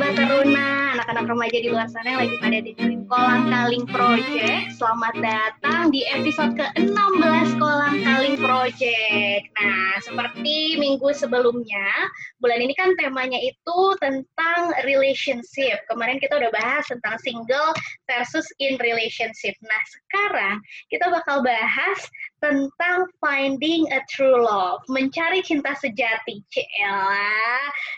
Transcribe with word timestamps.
Sobat 0.00 0.16
Teruna, 0.16 0.96
anak-anak 0.96 1.28
remaja 1.28 1.58
di 1.60 1.68
luar 1.68 1.84
sana 1.92 2.16
yang 2.16 2.20
lagi 2.24 2.36
pada 2.40 2.56
dengerin 2.64 3.04
Kolang 3.04 3.52
Kaling 3.52 3.84
Project 3.84 4.72
Selamat 4.80 5.12
datang 5.20 5.92
di 5.92 6.08
episode 6.08 6.56
ke-16 6.56 7.60
Kolang 7.60 8.00
Kaling 8.00 8.40
Project. 8.40 9.44
Nah, 9.60 10.00
seperti 10.00 10.80
minggu 10.80 11.04
sebelumnya 11.12 12.08
Bulan 12.40 12.64
ini 12.64 12.72
kan 12.72 12.96
temanya 12.96 13.36
itu 13.44 13.78
tentang 14.00 14.72
relationship. 14.88 15.84
Kemarin 15.92 16.16
kita 16.16 16.40
udah 16.40 16.48
bahas 16.48 16.88
tentang 16.88 17.20
single 17.20 17.76
versus 18.08 18.48
in 18.56 18.80
relationship. 18.80 19.52
Nah, 19.60 19.82
sekarang 19.84 20.64
kita 20.88 21.12
bakal 21.12 21.44
bahas 21.44 22.00
tentang 22.40 23.04
finding 23.20 23.84
a 23.92 24.00
true 24.08 24.40
love, 24.40 24.80
mencari 24.88 25.44
cinta 25.44 25.76
sejati, 25.76 26.40
Cela. 26.48 27.36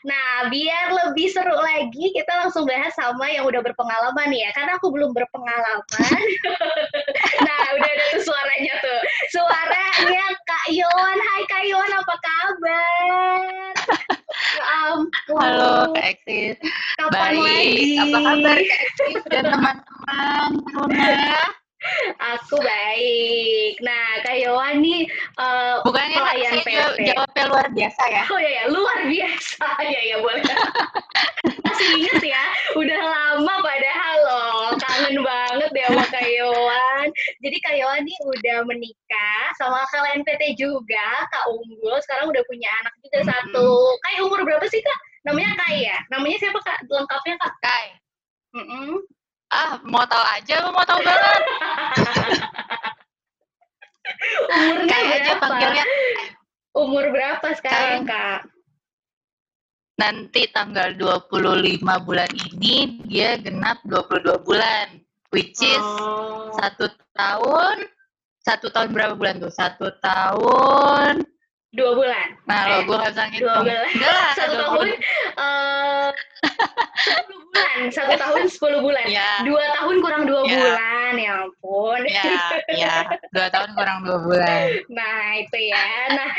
Nah, 0.03 0.51
biar 0.51 0.91
lebih 0.91 1.31
seru 1.31 1.55
lagi, 1.55 2.11
kita 2.11 2.43
langsung 2.43 2.67
bahas 2.67 2.91
sama 2.99 3.31
yang 3.31 3.47
udah 3.47 3.63
berpengalaman 3.63 4.35
ya, 4.35 4.51
karena 4.59 4.75
aku 4.77 4.91
belum 4.91 5.15
berpengalaman. 5.15 6.21
nah, 7.47 7.61
udah 7.79 7.87
ada 7.87 8.05
tuh 8.11 8.23
suaranya 8.27 8.75
tuh, 8.83 9.01
suaranya 9.31 10.27
Kak 10.43 10.67
Yon. 10.75 11.17
Hai 11.23 11.43
Kak 11.47 11.65
Yon, 11.71 11.91
apa 11.95 12.15
kabar? 12.19 13.73
Ya 14.53 14.65
ampun. 14.91 15.39
Halo 15.39 15.95
Kak 15.95 16.19
Eksis. 16.19 16.59
Kapan 16.99 17.15
Baik. 17.15 17.39
lagi? 17.41 17.95
Apa 17.95 18.19
kabar 18.27 18.59
Kak 18.59 18.81
Eksis 18.91 19.23
dan 19.31 19.45
teman-teman? 19.55 20.51
Aku 22.19 22.57
baik. 22.63 23.83
Nah, 23.83 24.23
Kak 24.23 24.39
Yowan 24.39 24.79
nih 24.79 25.11
uh, 25.39 25.83
Bukannya 25.83 26.19
pelayan 26.19 26.55
PT. 26.63 27.11
Jawabnya 27.11 27.45
luar 27.51 27.67
biasa 27.75 28.03
ya? 28.07 28.23
Oh 28.31 28.39
iya, 28.39 28.51
ya, 28.51 28.65
luar 28.71 28.99
biasa. 29.11 29.67
ya, 29.93 30.01
ya 30.15 30.17
boleh. 30.23 30.43
Masih 31.67 31.89
inget 31.99 32.19
ya? 32.23 32.45
Udah 32.79 33.01
lama 33.03 33.55
padahal 33.59 34.17
loh. 34.23 34.67
Kangen 34.79 35.17
banget 35.27 35.69
deh 35.75 35.85
sama 35.91 36.05
Kak 36.07 36.27
Yowan. 36.31 37.07
Jadi 37.43 37.57
Kak 37.59 37.75
Yowan 37.75 38.03
nih 38.07 38.19
udah 38.31 38.59
menikah 38.63 39.45
sama 39.59 39.83
kalian 39.91 40.23
PT 40.23 40.55
juga, 40.55 41.27
Kak 41.35 41.51
Unggul. 41.51 41.99
Sekarang 42.07 42.31
udah 42.31 42.43
punya 42.47 42.71
anak 42.87 42.95
juga 43.03 43.19
hmm. 43.27 43.29
satu. 43.29 43.69
Kayak 44.07 44.21
umur 44.31 44.41
berapa 44.47 44.67
sih, 44.71 44.79
Kak? 44.79 44.99
Namanya 45.27 45.55
Kai 45.59 45.87
ya? 45.91 45.99
Namanya 46.15 46.37
siapa, 46.39 46.59
Kak? 46.63 46.87
Lengkapnya, 46.87 47.35
Kak? 47.43 47.55
Kai. 47.63 47.87
Mm 48.53 48.67
-mm 48.69 49.22
ah 49.73 49.81
mau 49.89 50.05
tahu 50.05 50.25
aja 50.37 50.55
lu 50.61 50.69
mau 50.69 50.85
tahu 50.85 51.01
banget. 51.01 51.43
Umurnya 54.53 54.99
aja 55.17 55.33
panggilnya 55.41 55.85
umur 56.77 57.05
berapa 57.09 57.47
sekarang 57.57 58.05
kak? 58.05 58.45
Nanti 59.97 60.49
tanggal 60.53 60.93
25 60.97 61.81
bulan 62.05 62.29
ini 62.53 63.01
dia 63.09 63.41
genap 63.41 63.81
22 63.89 64.45
bulan 64.45 65.01
which 65.33 65.57
is 65.65 65.81
oh. 65.81 66.53
satu 66.61 66.93
tahun 67.17 67.89
satu 68.45 68.69
tahun 68.69 68.93
berapa 68.93 69.15
bulan 69.17 69.41
tuh? 69.41 69.53
Satu 69.53 69.89
tahun 70.05 71.25
dua 71.73 71.91
bulan. 71.97 72.29
Nah 72.45 72.61
eh, 72.61 72.67
lo 72.69 72.77
gue 72.85 72.99
bisa 73.01 73.25
dua 73.33 73.55
bulan. 73.65 73.89
Satu 74.39 74.55
tahun 74.61 74.89
uh, 75.41 76.09
bulan. 77.33 77.79
Satu 77.89 78.15
tahun 78.21 78.43
sepuluh 78.53 78.81
bulan. 78.85 79.09
Ya. 79.09 79.41
dua 79.49 79.65
tahun 79.81 80.05
kurang 80.05 80.25
dua 80.29 80.45
ya. 80.45 80.53
bulan 80.53 81.13
ya 81.17 81.33
ampun. 81.49 82.01
Ya 82.05 82.35
ya. 82.69 82.97
Dua 83.33 83.49
tahun 83.49 83.73
kurang 83.73 84.05
dua 84.05 84.21
bulan. 84.21 84.85
Nah 84.93 85.41
itu 85.41 85.59
ya. 85.73 85.85
Nah 86.13 86.31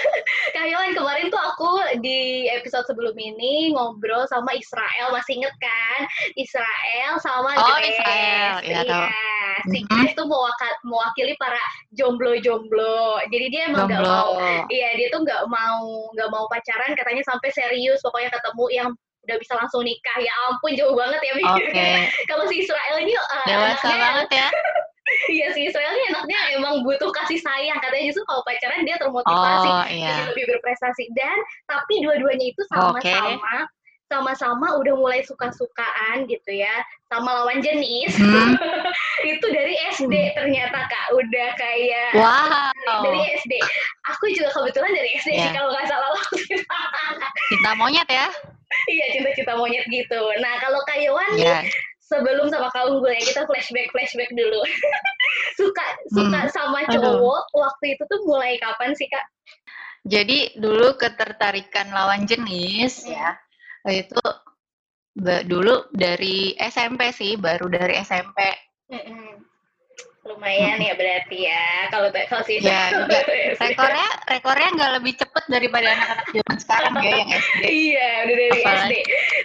Kak 0.54 0.64
kemarin 0.94 1.26
tuh 1.28 1.42
aku 1.42 1.70
di 2.00 2.46
episode 2.48 2.86
sebelum 2.86 3.18
ini 3.18 3.74
ngobrol 3.74 4.22
sama 4.30 4.54
Israel. 4.54 5.10
Masih 5.10 5.42
inget 5.42 5.54
kan? 5.58 6.00
Israel 6.38 7.18
sama 7.18 7.58
oh 7.58 7.76
Grace. 7.82 7.90
Israel. 7.90 8.54
Ya, 8.62 8.80
ya 8.86 9.35
si 9.64 9.82
mm-hmm. 9.82 9.88
Grace 9.88 10.14
tuh 10.14 10.26
mewakili 10.84 11.34
para 11.40 11.60
jomblo-jomblo. 11.96 13.20
Jadi 13.32 13.46
dia 13.48 13.62
emang 13.72 13.88
nggak 13.88 14.04
mau 14.04 14.36
iya 14.68 14.94
dia 14.98 15.08
tuh 15.08 15.24
nggak 15.24 15.48
mau 15.48 16.12
nggak 16.12 16.28
mau 16.30 16.44
pacaran 16.50 16.92
katanya 16.92 17.22
sampai 17.24 17.48
serius 17.52 18.02
pokoknya 18.04 18.30
ketemu 18.32 18.64
yang 18.72 18.88
udah 19.26 19.36
bisa 19.40 19.52
langsung 19.58 19.82
nikah. 19.82 20.18
Ya 20.20 20.32
ampun 20.50 20.72
jauh 20.76 20.94
banget 20.94 21.20
ya 21.22 21.32
okay. 21.56 21.96
kalau 22.30 22.44
si 22.46 22.62
Israel 22.62 22.96
ini 23.00 23.12
uh, 23.16 23.46
dewasa 23.46 23.88
banget 23.90 24.28
ya. 24.32 24.50
Iya 25.30 25.54
si 25.54 25.70
Israel 25.70 25.94
ini 25.94 26.10
anaknya 26.10 26.40
emang 26.58 26.82
butuh 26.82 27.14
kasih 27.14 27.38
sayang. 27.38 27.78
Katanya 27.78 28.10
justru 28.10 28.26
kalau 28.26 28.42
pacaran 28.42 28.82
dia 28.82 28.98
termotivasi 28.98 29.70
oh, 29.70 29.86
iya. 29.86 30.10
jadi 30.10 30.22
lebih 30.34 30.44
berprestasi. 30.50 31.14
Dan 31.14 31.38
tapi 31.70 32.02
dua-duanya 32.02 32.50
itu 32.50 32.58
sama-sama 32.66 32.98
okay 32.98 33.38
sama-sama 34.06 34.78
udah 34.78 34.94
mulai 34.94 35.20
suka-sukaan 35.26 36.30
gitu 36.30 36.50
ya 36.54 36.70
sama 37.10 37.42
lawan 37.42 37.58
jenis 37.58 38.14
hmm. 38.14 38.54
itu 39.34 39.46
dari 39.50 39.74
SD 39.90 40.14
hmm. 40.14 40.34
ternyata 40.38 40.78
kak 40.86 41.06
udah 41.10 41.48
kayak 41.58 42.10
wow. 42.14 43.02
dari 43.02 43.34
SD 43.42 43.58
aku 44.06 44.30
juga 44.30 44.54
kebetulan 44.54 44.94
dari 44.94 45.10
SD 45.18 45.30
yeah. 45.34 45.42
sih 45.50 45.52
kalau 45.58 45.70
nggak 45.74 45.86
salah 45.90 46.10
cinta 47.50 47.70
monyet 47.74 48.06
ya 48.06 48.26
iya 48.86 49.06
cinta-cinta 49.10 49.58
monyet 49.58 49.86
gitu 49.90 50.22
nah 50.38 50.54
kalau 50.62 50.78
kak 50.86 51.02
Yowan 51.02 51.34
yeah. 51.34 51.66
sebelum 52.06 52.46
sama 52.46 52.70
kak 52.70 52.86
Unggul 52.86 53.10
ya 53.10 53.22
kita 53.26 53.42
flashback 53.50 53.90
flashback 53.90 54.30
dulu 54.38 54.62
suka 55.58 55.86
suka 56.14 56.40
hmm. 56.46 56.52
sama 56.54 56.86
cowok 56.94 57.42
Aduh. 57.50 57.58
waktu 57.58 57.98
itu 57.98 58.02
tuh 58.06 58.20
mulai 58.22 58.54
kapan 58.62 58.94
sih 58.94 59.10
kak 59.10 59.26
jadi 60.06 60.54
dulu 60.54 60.94
ketertarikan 60.94 61.90
lawan 61.90 62.22
jenis 62.30 63.02
hmm. 63.02 63.18
ya 63.18 63.34
itu 63.92 64.22
dulu 65.48 65.88
dari 65.96 66.52
SMP 66.60 67.08
sih, 67.12 67.40
baru 67.40 67.66
dari 67.72 67.96
SMP. 68.04 68.52
Lumayan 70.26 70.82
ya 70.82 70.98
berarti 70.98 71.46
ya 71.46 71.86
kalau 71.86 72.10
kalau 72.26 72.42
sih 72.42 72.58
ya, 72.58 72.90
rekornya 73.62 74.08
rekornya 74.26 74.68
nggak 74.74 74.92
lebih 74.98 75.14
cepet 75.22 75.44
daripada 75.46 75.86
anak-anak 75.86 76.26
zaman 76.34 76.56
sekarang 76.58 76.94
ya 76.98 77.12
yang 77.14 77.30
SD. 77.30 77.62
Iya, 77.62 78.10
udah 78.26 78.34
dari 78.34 78.50
Apalagi. 78.58 78.82
SD. 78.82 78.92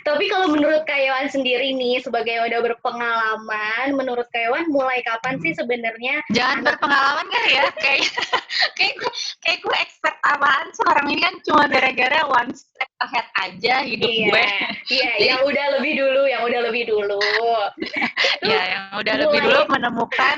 Tapi 0.01 0.23
kalau 0.33 0.47
menurut 0.49 0.83
Kayawan 0.89 1.29
sendiri 1.29 1.69
nih 1.77 2.01
sebagai 2.01 2.33
yang 2.33 2.49
udah 2.49 2.59
berpengalaman, 2.65 3.85
menurut 3.93 4.25
Kayawan 4.33 4.65
mulai 4.73 5.05
kapan 5.05 5.37
sih 5.45 5.53
sebenarnya? 5.53 6.25
Jangan 6.33 6.65
anak... 6.65 6.67
berpengalaman 6.73 7.25
kan 7.29 7.43
ya, 7.45 7.63
kayak 7.77 8.09
kayak 8.77 8.93
gue 8.99 9.11
kayak 9.43 9.59
gue 9.63 9.75
expert 9.79 10.17
apaan 10.21 10.67
sekarang 10.75 11.05
ini 11.11 11.21
kan 11.23 11.35
cuma 11.43 11.63
gara-gara 11.67 12.21
one 12.27 12.51
step 12.53 12.91
ahead 13.01 13.27
aja 13.39 13.75
hidup 13.85 14.11
iya, 14.11 14.27
gue. 14.27 14.45
Iya, 14.91 15.11
yang 15.33 15.39
udah 15.47 15.65
lebih 15.79 15.93
dulu, 15.97 16.21
yang 16.27 16.41
udah 16.45 16.61
lebih 16.69 16.83
dulu. 16.87 17.19
ya, 18.49 18.61
yang 18.77 18.85
udah 18.97 19.13
mulai... 19.17 19.23
lebih 19.25 19.39
dulu 19.47 19.61
menemukan 19.71 20.37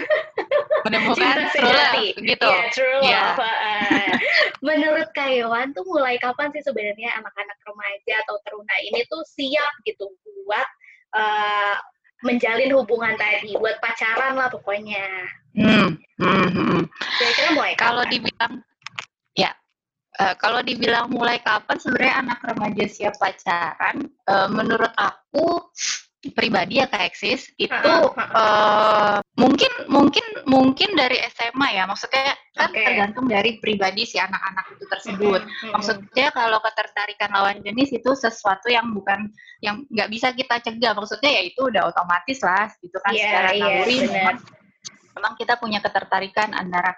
menemukan 0.84 1.35
true 1.51 1.68
love 1.68 2.16
gitu. 2.19 2.50
Ya, 2.50 2.62
true 2.72 3.00
love. 3.01 3.38
Menurut 4.63 5.09
Kayawan 5.12 5.75
tuh 5.75 5.84
mulai 5.88 6.16
kapan 6.19 6.51
sih 6.56 6.63
sebenarnya 6.63 7.19
anak-anak 7.19 7.57
remaja 7.63 8.13
atau 8.28 8.40
teruna 8.47 8.75
ini 8.88 9.03
tuh 9.07 9.24
siap 9.28 9.74
gitu 9.84 10.07
buat 10.44 10.68
uh, 11.16 11.75
menjalin 12.23 12.72
hubungan 12.73 13.13
tadi, 13.19 13.53
buat 13.59 13.78
pacaran 13.84 14.39
lah 14.39 14.50
pokoknya. 14.50 15.07
Hmm. 15.53 16.00
hmm, 16.17 16.47
hmm. 16.50 16.84
Kira-kira 17.22 17.50
mulai 17.53 17.73
Kalau 17.78 18.03
dibilang 18.09 18.63
ya 19.38 19.53
Uh, 20.13 20.38
kalau 20.38 20.62
dibilang 20.62 21.09
mulai 21.09 21.41
kapan 21.41 21.73
sebenarnya 21.81 22.22
anak 22.22 22.39
remaja 22.45 22.85
siap 22.85 23.17
pacaran, 23.17 24.06
uh, 24.29 24.45
menurut 24.45 24.94
aku 24.94 25.57
pribadi 26.33 26.81
ya 26.81 26.89
Kak 26.89 27.13
Eksis 27.13 27.53
itu 27.61 27.94
uh, 28.17 29.21
mungkin 29.38 29.71
mungkin 29.88 30.25
mungkin 30.49 30.97
dari 30.97 31.21
SMA 31.31 31.77
ya. 31.77 31.85
Maksudnya 31.85 32.33
kan 32.57 32.69
okay. 32.69 32.85
tergantung 32.85 33.25
dari 33.29 33.57
pribadi 33.61 34.03
si 34.03 34.17
anak-anak 34.17 34.66
itu 34.75 34.85
tersebut. 34.89 35.41
Maksudnya 35.71 36.27
kalau 36.33 36.59
ketertarikan 36.59 37.31
lawan 37.31 37.57
jenis 37.61 37.94
itu 37.94 38.12
sesuatu 38.18 38.68
yang 38.68 38.91
bukan 38.91 39.30
yang 39.62 39.85
nggak 39.88 40.09
bisa 40.09 40.33
kita 40.33 40.59
cegah. 40.59 40.94
Maksudnya 40.97 41.31
ya 41.31 41.41
itu 41.45 41.62
udah 41.69 41.88
otomatis 41.88 42.41
lah 42.41 42.68
gitu 42.81 42.97
kan 43.01 43.13
yeah, 43.13 43.21
secara 43.24 43.50
yeah, 43.53 43.62
naluri 43.62 43.95
memang, 44.09 44.38
memang 45.15 45.33
kita 45.39 45.53
punya 45.62 45.80
ketertarikan 45.80 46.51
antara 46.51 46.97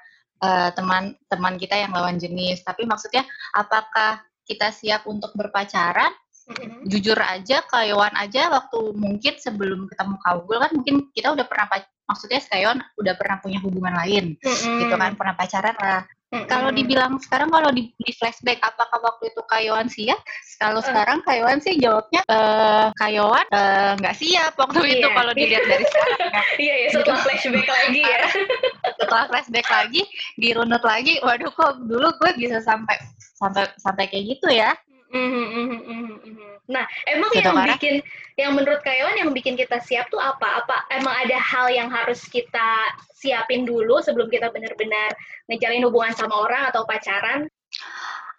teman-teman 0.76 1.54
uh, 1.56 1.60
kita 1.60 1.76
yang 1.80 1.92
lawan 1.92 2.18
jenis. 2.18 2.64
Tapi 2.64 2.84
maksudnya 2.88 3.24
apakah 3.56 4.24
kita 4.46 4.70
siap 4.70 5.10
untuk 5.10 5.34
berpacaran 5.34 6.14
Mm-hmm. 6.46 6.86
Jujur 6.86 7.18
aja, 7.18 7.58
Kayawan 7.66 8.14
aja 8.22 8.54
waktu 8.54 8.94
mungkin 8.94 9.34
sebelum 9.42 9.90
ketemu 9.90 10.16
Kaugul 10.22 10.62
kan 10.62 10.72
mungkin 10.78 10.96
kita 11.10 11.34
udah 11.34 11.46
pernah 11.50 11.66
maksudnya 12.06 12.38
Kayawan 12.46 12.80
udah 13.02 13.14
pernah 13.18 13.38
punya 13.42 13.60
hubungan 13.66 13.98
lain, 13.98 14.38
mm-hmm. 14.38 14.78
gitu 14.86 14.94
kan 14.94 15.18
pernah 15.18 15.34
pacaran 15.34 15.74
lah. 15.82 16.06
Mm-hmm. 16.36 16.50
Kalau 16.52 16.70
dibilang 16.74 17.14
sekarang 17.22 17.50
kalau 17.54 17.70
di, 17.70 17.94
di 17.96 18.12
flashback 18.18 18.58
apakah 18.60 18.98
waktu 18.98 19.30
itu 19.30 19.42
Kayawan 19.46 19.88
siap? 19.88 20.20
Kalau 20.58 20.82
uh. 20.82 20.86
sekarang 20.86 21.22
Kayawan 21.22 21.62
sih 21.62 21.78
jawabnya 21.78 22.22
uh, 22.28 22.90
Kayawan 22.98 23.46
eh, 23.50 23.92
nggak 24.02 24.16
uh, 24.16 24.20
siap 24.20 24.54
waktu 24.58 24.80
yeah. 24.84 24.96
itu 25.00 25.08
kalau 25.14 25.32
dilihat 25.38 25.66
dari 25.70 25.86
sekarang. 25.86 26.20
Ya. 26.22 26.44
Iya, 26.66 26.76
iya 26.76 26.90
setelah 26.92 27.20
flashback 27.22 27.68
lagi 27.68 28.02
ya. 28.02 28.24
setelah 29.00 29.24
flashback 29.30 29.68
lagi, 29.70 30.02
dirunut 30.40 30.84
lagi, 30.84 31.14
waduh 31.22 31.52
kok 31.52 31.74
dulu 31.84 32.10
gue 32.22 32.32
bisa 32.42 32.58
sampai 32.64 32.96
sampai 33.38 33.70
sampai 33.80 34.06
kayak 34.10 34.36
gitu 34.36 34.48
ya. 34.50 34.74
Mm-hmm, 35.16 35.46
mm-hmm, 35.48 36.12
mm-hmm. 36.28 36.54
Nah, 36.68 36.84
emang 37.08 37.32
gitu 37.32 37.48
yang 37.48 37.64
bikin 37.72 37.96
yang 38.36 38.52
menurut 38.52 38.84
Kayawan 38.84 39.16
yang 39.16 39.32
bikin 39.32 39.56
kita 39.56 39.80
siap 39.80 40.12
tuh 40.12 40.20
apa? 40.20 40.66
Apa 40.66 40.84
emang 40.92 41.16
ada 41.16 41.40
hal 41.40 41.72
yang 41.72 41.88
harus 41.88 42.28
kita 42.28 42.92
siapin 43.16 43.64
dulu 43.64 44.04
sebelum 44.04 44.28
kita 44.28 44.52
benar-benar 44.52 45.16
ngejalin 45.48 45.88
hubungan 45.88 46.12
sama 46.12 46.36
orang 46.36 46.68
atau 46.68 46.84
pacaran? 46.84 47.48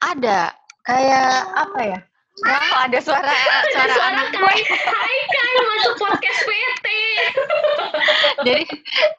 Ada. 0.05 0.53
Kayak 0.85 1.49
apa 1.57 1.81
ya? 1.81 1.99
Wow, 2.45 2.73
ada 2.85 2.99
suara 3.01 3.25
suara, 3.25 3.59
suara 3.73 3.95
anak 4.13 4.27
gue. 4.37 4.55
Hai 4.69 5.19
Kai, 5.33 5.55
masuk 5.65 5.95
podcast 5.97 6.41
PT. 6.45 6.87
jadi 8.47 8.65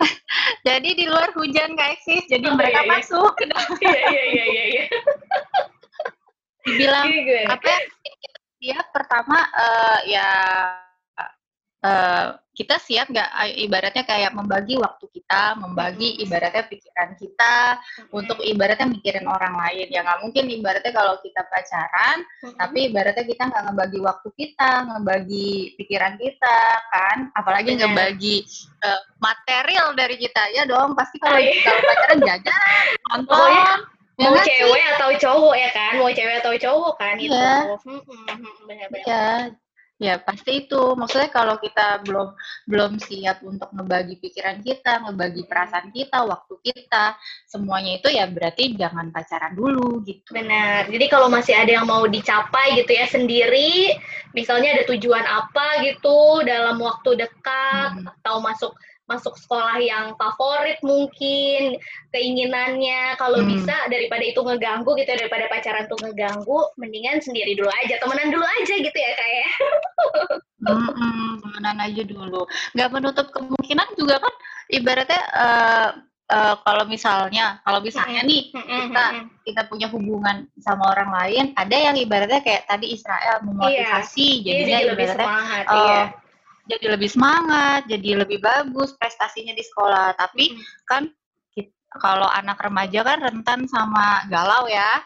jadi 0.68 0.90
di 0.94 1.06
luar 1.10 1.34
hujan 1.34 1.74
guys 1.74 1.98
sih, 2.06 2.22
jadi 2.30 2.46
oh, 2.46 2.54
mereka 2.54 2.86
iya, 2.86 2.86
iya. 2.86 2.94
masuk. 2.94 3.34
Iya 3.82 3.98
iya 4.14 4.24
iya 4.30 4.46
iya. 4.46 4.64
iya. 4.70 4.86
Dibilang 6.68 7.08
apa? 7.48 7.64
Ya? 7.64 7.80
Dia 8.58 8.80
pertama 8.90 9.38
uh, 9.54 10.00
ya 10.04 10.30
uh, 11.86 12.36
kita 12.58 12.82
siap 12.82 13.14
nggak 13.14 13.30
ibaratnya 13.70 14.02
kayak 14.02 14.34
membagi 14.34 14.82
waktu 14.82 15.06
kita, 15.14 15.62
membagi 15.62 16.18
ibaratnya 16.26 16.66
pikiran 16.66 17.14
kita 17.14 17.78
untuk 18.10 18.42
ibaratnya 18.42 18.90
mikirin 18.90 19.30
orang 19.30 19.54
lain. 19.54 19.86
Ya 19.94 20.02
nggak 20.02 20.26
mungkin 20.26 20.50
ibaratnya 20.50 20.90
kalau 20.90 21.22
kita 21.22 21.46
pacaran, 21.46 22.26
tapi 22.58 22.90
ibaratnya 22.90 23.30
kita 23.30 23.54
nggak 23.54 23.64
ngebagi 23.70 24.00
waktu 24.02 24.30
kita, 24.34 24.72
ngebagi 24.90 25.78
pikiran 25.78 26.18
kita, 26.18 26.60
kan? 26.90 27.18
Apalagi 27.38 27.78
Bener. 27.78 27.94
ngebagi 27.94 28.36
uh, 28.82 29.02
material 29.22 29.94
dari 29.94 30.18
kita 30.18 30.44
ya 30.58 30.66
dong. 30.66 30.98
Pasti 30.98 31.22
kalau 31.22 31.38
oh, 31.38 31.46
iya. 31.46 31.62
kalau 31.62 31.82
pacaran 31.86 32.20
jajan, 32.26 32.62
nonton. 33.14 33.97
Ya 34.18 34.34
mau 34.34 34.42
cewek 34.42 34.82
sih? 34.82 34.92
atau 34.98 35.10
cowok 35.14 35.56
ya 35.56 35.70
kan? 35.70 35.94
Mau 36.02 36.10
cewek 36.10 36.36
atau 36.42 36.54
cowok 36.58 36.94
kan? 36.98 37.16
Iya. 37.22 37.30
Itu. 37.30 37.76
Hmm, 37.86 38.02
hmm, 38.02 38.26
hmm, 38.26 38.54
benar-benar. 38.66 39.06
Ya 39.06 39.26
Ya 39.98 40.22
pasti 40.22 40.66
itu. 40.66 40.94
Maksudnya 40.94 41.34
kalau 41.34 41.58
kita 41.58 42.06
belum 42.06 42.38
belum 42.70 43.02
siap 43.02 43.42
untuk 43.42 43.74
ngebagi 43.74 44.22
pikiran 44.22 44.62
kita, 44.62 45.02
ngebagi 45.10 45.50
perasaan 45.50 45.90
kita, 45.90 46.22
waktu 46.22 46.54
kita, 46.62 47.18
semuanya 47.50 47.98
itu 47.98 48.14
ya 48.14 48.30
berarti 48.30 48.78
jangan 48.78 49.10
pacaran 49.10 49.58
dulu 49.58 50.06
gitu. 50.06 50.38
Benar. 50.38 50.86
Jadi 50.86 51.06
kalau 51.10 51.34
masih 51.34 51.58
ada 51.58 51.82
yang 51.82 51.90
mau 51.90 52.06
dicapai 52.06 52.78
gitu 52.78 52.94
ya 52.94 53.10
sendiri, 53.10 53.98
misalnya 54.38 54.78
ada 54.78 54.84
tujuan 54.86 55.26
apa 55.26 55.82
gitu 55.82 56.46
dalam 56.46 56.78
waktu 56.78 57.18
dekat 57.18 57.98
hmm. 57.98 58.06
atau 58.22 58.38
masuk 58.38 58.78
masuk 59.08 59.40
sekolah 59.40 59.80
yang 59.80 60.14
favorit 60.20 60.78
mungkin 60.84 61.80
keinginannya. 62.12 63.16
Kalau 63.16 63.40
hmm. 63.42 63.50
bisa 63.50 63.76
daripada 63.88 64.24
itu 64.24 64.40
ngeganggu 64.44 64.92
gitu 65.00 65.10
ya, 65.10 65.18
daripada 65.26 65.48
pacaran 65.48 65.88
tuh 65.88 65.98
ngeganggu 66.04 66.60
mendingan 66.76 67.24
sendiri 67.24 67.56
dulu 67.56 67.72
aja 67.84 67.96
temenan 68.04 68.30
dulu 68.30 68.44
aja 68.44 68.74
gitu 68.76 68.98
ya 69.00 69.12
kayak 69.16 69.40
ya. 69.40 69.52
hmm, 70.68 71.32
temenan 71.42 71.78
aja 71.80 72.04
dulu. 72.04 72.42
Nggak 72.76 72.92
menutup 72.92 73.28
kemungkinan 73.32 73.88
juga 73.96 74.20
kan 74.20 74.34
ibaratnya 74.68 75.22
uh, 75.32 75.90
uh, 76.28 76.56
kalau 76.68 76.84
misalnya 76.84 77.64
kalau 77.64 77.80
misalnya 77.80 78.20
nih 78.28 78.52
kita 78.52 79.06
kita 79.48 79.62
punya 79.72 79.88
hubungan 79.88 80.52
sama 80.60 80.92
orang 80.92 81.12
lain 81.16 81.46
ada 81.56 81.72
yang 81.72 81.96
ibaratnya 81.96 82.44
kayak 82.44 82.68
tadi 82.68 82.92
Israel 82.92 83.40
memotivasi 83.48 84.44
iya, 84.44 84.68
jadinya 84.68 84.68
iya, 84.68 84.86
ibaratnya 84.92 85.16
semangat, 85.16 85.64
uh, 85.72 85.76
iya 85.80 86.02
jadi 86.68 86.86
lebih 87.00 87.10
semangat, 87.10 87.88
jadi 87.88 88.24
lebih 88.24 88.44
bagus 88.44 88.94
prestasinya 89.00 89.56
di 89.56 89.64
sekolah. 89.64 90.14
Tapi 90.20 90.54
hmm. 90.54 90.64
kan 90.88 91.04
kalau 91.98 92.30
anak 92.30 92.62
remaja 92.62 93.02
kan 93.02 93.18
rentan 93.24 93.66
sama 93.66 94.22
galau 94.30 94.70
ya, 94.70 95.02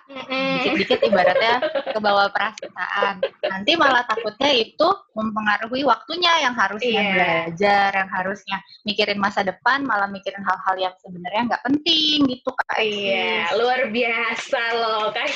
dikit-dikit 0.60 1.00
ibaratnya 1.08 1.64
ke 1.88 2.00
bawah 2.02 2.28
perasaan. 2.34 3.24
Nanti 3.48 3.78
malah 3.80 4.04
takutnya 4.06 4.52
itu 4.52 4.88
mempengaruhi 5.16 5.88
waktunya 5.88 6.32
yang 6.44 6.58
harusnya 6.58 7.02
yeah. 7.02 7.14
belajar, 7.16 7.90
yang 7.96 8.10
harusnya 8.12 8.58
mikirin 8.84 9.20
masa 9.22 9.46
depan, 9.46 9.86
malah 9.88 10.10
mikirin 10.12 10.44
hal-hal 10.44 10.76
yang 10.90 10.96
sebenarnya 11.00 11.42
nggak 11.54 11.64
penting 11.64 12.18
gitu 12.28 12.50
kak. 12.50 12.78
Iya, 12.82 13.56
luar 13.56 13.82
biasa 13.88 14.62
loh 14.76 15.14
kak 15.16 15.30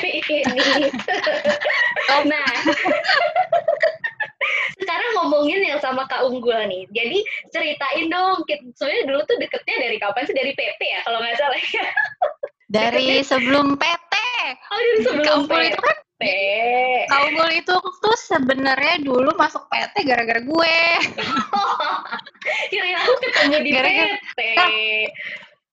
ini. 0.00 0.88
nah, 2.30 2.52
sekarang 4.80 5.10
ngomongin 5.20 5.60
yang 5.64 5.80
sama 5.80 6.04
Kak 6.08 6.26
Unggul 6.26 6.56
nih. 6.66 6.84
Jadi 6.92 7.18
ceritain 7.50 8.06
dong, 8.10 8.44
soalnya 8.76 9.08
dulu 9.08 9.20
tuh 9.26 9.36
deketnya 9.40 9.76
dari 9.88 9.96
kapan 9.98 10.22
sih? 10.26 10.36
Dari 10.36 10.52
PT 10.52 10.80
ya 10.80 11.00
kalau 11.06 11.18
nggak 11.22 11.36
salah 11.38 11.60
ya. 11.60 11.84
Dari 12.68 13.08
sebelum 13.22 13.78
PT. 13.78 14.14
Oh, 14.72 14.78
dari 14.80 14.96
sebelum 15.04 15.24
Kak 15.24 15.34
Unggul 15.46 15.62
itu 15.70 15.80
kan 15.80 15.96
Kak 17.10 17.20
Unggul 17.28 17.50
itu 17.52 17.74
tuh 17.74 18.16
sebenarnya 18.16 18.96
dulu 19.02 19.30
masuk 19.36 19.66
PT 19.68 19.94
gara-gara 20.08 20.40
gue. 20.40 20.76
Kira 22.70 22.86
aku 23.02 23.12
ketemu 23.20 23.56
di 23.60 23.70
gara 23.72 23.90
-gara, 23.90 24.16
PT. 24.36 24.60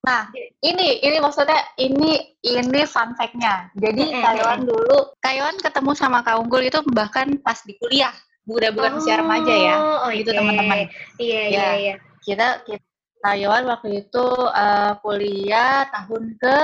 Nah, 0.02 0.26
ini 0.66 0.98
ini 0.98 1.16
maksudnya 1.22 1.62
ini 1.78 2.34
ini 2.42 2.80
fun 2.90 3.14
fact-nya. 3.14 3.70
Jadi 3.78 4.02
mm 4.02 4.12
-hmm. 4.18 4.22
Kayon 4.26 4.60
dulu, 4.66 4.98
Kayon 5.22 5.54
ketemu 5.62 5.90
sama 5.94 6.26
Kak 6.26 6.42
Unggul 6.42 6.66
itu 6.66 6.82
bahkan 6.90 7.38
pas 7.38 7.62
di 7.62 7.78
kuliah 7.78 8.12
udah 8.46 8.70
bukan 8.74 8.92
oh, 8.94 8.98
usia 8.98 9.14
remaja 9.22 9.54
ya? 9.54 9.76
Oh, 10.02 10.10
gitu 10.10 10.30
teman-teman. 10.34 10.90
Iya 11.20 11.42
iya 11.46 11.62
ya, 11.62 11.70
iya. 11.78 11.94
kita 12.26 12.66
kita 12.66 12.86
Taiwan 13.22 13.70
waktu 13.70 14.02
itu 14.02 14.26
uh, 14.50 14.98
kuliah 14.98 15.86
tahun 15.94 16.34
ke 16.42 16.58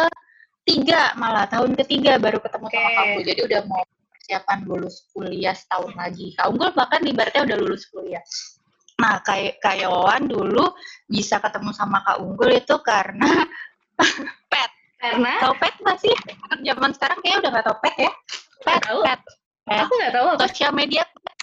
tiga 0.67 1.15
malah 1.15 1.47
tahun 1.47 1.79
ketiga 1.79 2.19
baru 2.19 2.43
ketemu 2.43 2.67
okay. 2.67 2.77
sama 2.77 2.91
kamu 2.99 3.19
jadi 3.25 3.41
udah 3.47 3.61
mau 3.71 3.83
persiapan 4.11 4.59
lulus 4.67 5.07
kuliah 5.15 5.55
setahun 5.55 5.95
lagi. 5.95 6.35
Kak 6.35 6.51
Unggul 6.51 6.75
bahkan 6.75 7.01
ibaratnya 7.07 7.47
udah 7.47 7.59
lulus 7.63 7.87
kuliah. 7.89 8.21
Nah 8.99 9.23
kayak 9.23 9.63
Kayawan 9.63 10.27
dulu 10.27 10.67
bisa 11.07 11.39
ketemu 11.39 11.71
sama 11.73 12.03
Kak 12.03 12.19
Unggul 12.21 12.59
itu 12.59 12.75
karena 12.83 13.47
pet. 14.53 14.71
Karena? 14.99 15.39
Tau 15.39 15.55
pet 15.63 15.79
masih 15.79 16.11
zaman 16.67 16.91
sekarang 16.91 17.19
kayaknya 17.23 17.39
udah 17.39 17.51
gak 17.55 17.65
tau 17.71 17.77
pet 17.79 17.97
ya. 17.97 18.13
Pet 18.67 18.83
pet, 18.83 19.21
pet. 19.63 19.79
aku 19.87 19.93
nggak 19.95 20.13
tahu 20.13 20.29
sosial 20.43 20.75
media 20.75 21.07
pet 21.07 21.38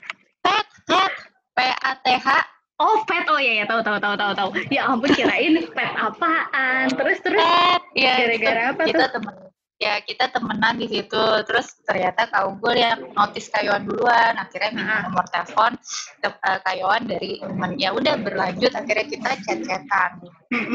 pet 0.85 1.13
P 1.53 1.57
A 1.61 1.91
T 2.01 2.07
H 2.21 2.29
Oh 2.75 3.07
pet, 3.07 3.23
oh 3.31 3.39
iya 3.39 3.63
ya 3.63 3.65
tahu 3.71 3.79
tahu 3.79 3.95
tahu 4.03 4.19
tahu 4.19 4.31
tahu. 4.35 4.49
Ya 4.67 4.83
ampun 4.91 5.07
kirain 5.15 5.63
pet 5.71 5.91
apaan. 5.95 6.91
Terus 6.91 7.23
terus. 7.23 7.39
Pet, 7.39 7.81
ya. 7.95 8.19
Gara-gara 8.19 8.61
apa 8.75 8.83
kita 8.83 9.07
tuh? 9.07 9.11
temen 9.15 9.33
ya 9.75 9.99
kita 9.99 10.31
temenan 10.31 10.79
di 10.79 10.87
situ 10.87 11.23
terus 11.43 11.75
ternyata 11.83 12.31
kak 12.31 12.47
Unggul 12.47 12.79
yang 12.79 13.11
notis 13.11 13.51
Kayuan 13.51 13.83
duluan 13.83 14.39
akhirnya 14.39 14.71
minta 14.71 14.95
nomor 15.03 15.27
telepon 15.27 15.75
ke 16.23 16.29
uh, 16.31 16.59
Kayuan 16.63 17.03
dari 17.11 17.43
temen 17.43 17.75
ya 17.75 17.91
udah 17.91 18.15
berlanjut 18.23 18.71
akhirnya 18.71 19.05
kita 19.11 19.29
chat-chatan 19.43 20.11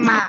nah 0.04 0.28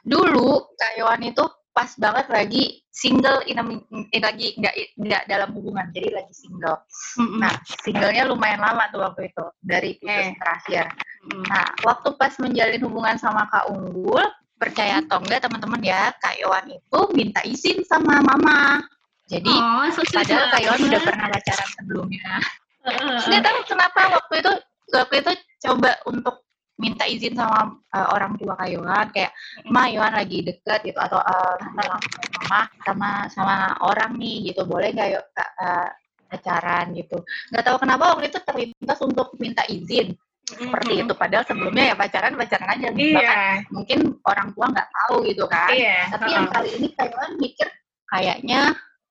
dulu 0.00 0.64
Kayuan 0.80 1.28
itu 1.28 1.44
pas 1.76 1.92
banget 2.00 2.26
lagi 2.32 2.64
single 2.88 3.44
in, 3.44 3.60
in 3.92 4.22
lagi 4.24 4.56
nggak 4.56 4.96
nggak 4.96 5.22
dalam 5.28 5.52
hubungan 5.52 5.84
jadi 5.92 6.08
lagi 6.08 6.32
single 6.32 6.80
mm-hmm. 7.20 7.36
nah 7.36 7.52
singlenya 7.84 8.24
lumayan 8.24 8.64
lama 8.64 8.88
tuh 8.88 9.04
waktu 9.04 9.28
itu 9.28 9.44
dari 9.60 10.00
putus 10.00 10.32
eh. 10.32 10.32
terakhir 10.40 10.84
mm-hmm. 10.88 11.44
nah 11.52 11.68
waktu 11.84 12.16
pas 12.16 12.32
menjalin 12.40 12.80
hubungan 12.80 13.20
sama 13.20 13.44
kak 13.52 13.68
unggul 13.68 14.24
percaya 14.56 15.04
atau 15.04 15.20
enggak 15.20 15.44
teman-teman 15.44 15.84
ya 15.84 16.08
kak 16.16 16.40
Iwan 16.40 16.64
itu 16.72 17.00
minta 17.12 17.44
izin 17.44 17.84
sama 17.84 18.24
mama 18.24 18.80
jadi 19.28 19.52
oh, 19.52 19.92
padahal 19.92 20.44
kak 20.56 20.60
Iwan 20.64 20.80
udah 20.80 21.00
pernah 21.04 21.26
pacaran 21.28 21.68
sebelumnya 21.76 22.32
nggak 23.28 23.42
tahu 23.44 23.58
kenapa 23.68 24.00
waktu 24.16 24.34
itu 24.40 24.52
waktu 24.96 25.14
itu 25.20 25.32
coba 25.68 25.92
untuk 26.08 26.45
minta 26.76 27.08
izin 27.08 27.32
sama 27.32 27.72
uh, 27.96 28.08
orang 28.12 28.36
tua 28.36 28.52
Kayuan 28.60 29.08
kayak 29.12 29.32
Ma 29.72 29.88
Yohan 29.88 30.12
lagi 30.12 30.44
deket 30.44 30.84
gitu 30.84 31.00
atau 31.00 31.16
uh, 31.16 31.56
mama 31.72 32.68
sama 32.84 33.10
sama 33.32 33.56
orang 33.80 34.16
nih 34.20 34.52
gitu. 34.52 34.68
Boleh 34.68 34.92
nggak 34.92 35.08
yuk 35.16 35.24
uh, 35.36 35.88
pacaran? 36.28 36.92
gitu. 36.92 37.16
Nggak 37.52 37.64
tahu 37.64 37.76
kenapa 37.80 38.04
waktu 38.12 38.28
itu 38.28 38.38
terlintas 38.44 38.98
untuk 39.00 39.32
minta 39.40 39.64
izin. 39.72 40.12
Seperti 40.46 41.02
itu. 41.02 41.12
Padahal 41.16 41.44
sebelumnya 41.48 41.90
ya 41.90 41.94
pacaran 41.96 42.36
pacaran 42.36 42.68
aja. 42.70 42.88
Iya. 42.92 43.14
bahkan 43.16 43.38
mungkin 43.72 43.98
orang 44.28 44.48
tua 44.52 44.66
nggak 44.70 44.88
tahu 44.92 45.14
gitu 45.26 45.44
kan. 45.48 45.72
Iya. 45.72 45.96
tapi 46.12 46.28
yang 46.30 46.46
kali 46.52 46.68
ini 46.76 46.88
Kayuan 46.92 47.30
mikir 47.40 47.68
kayaknya 48.06 48.60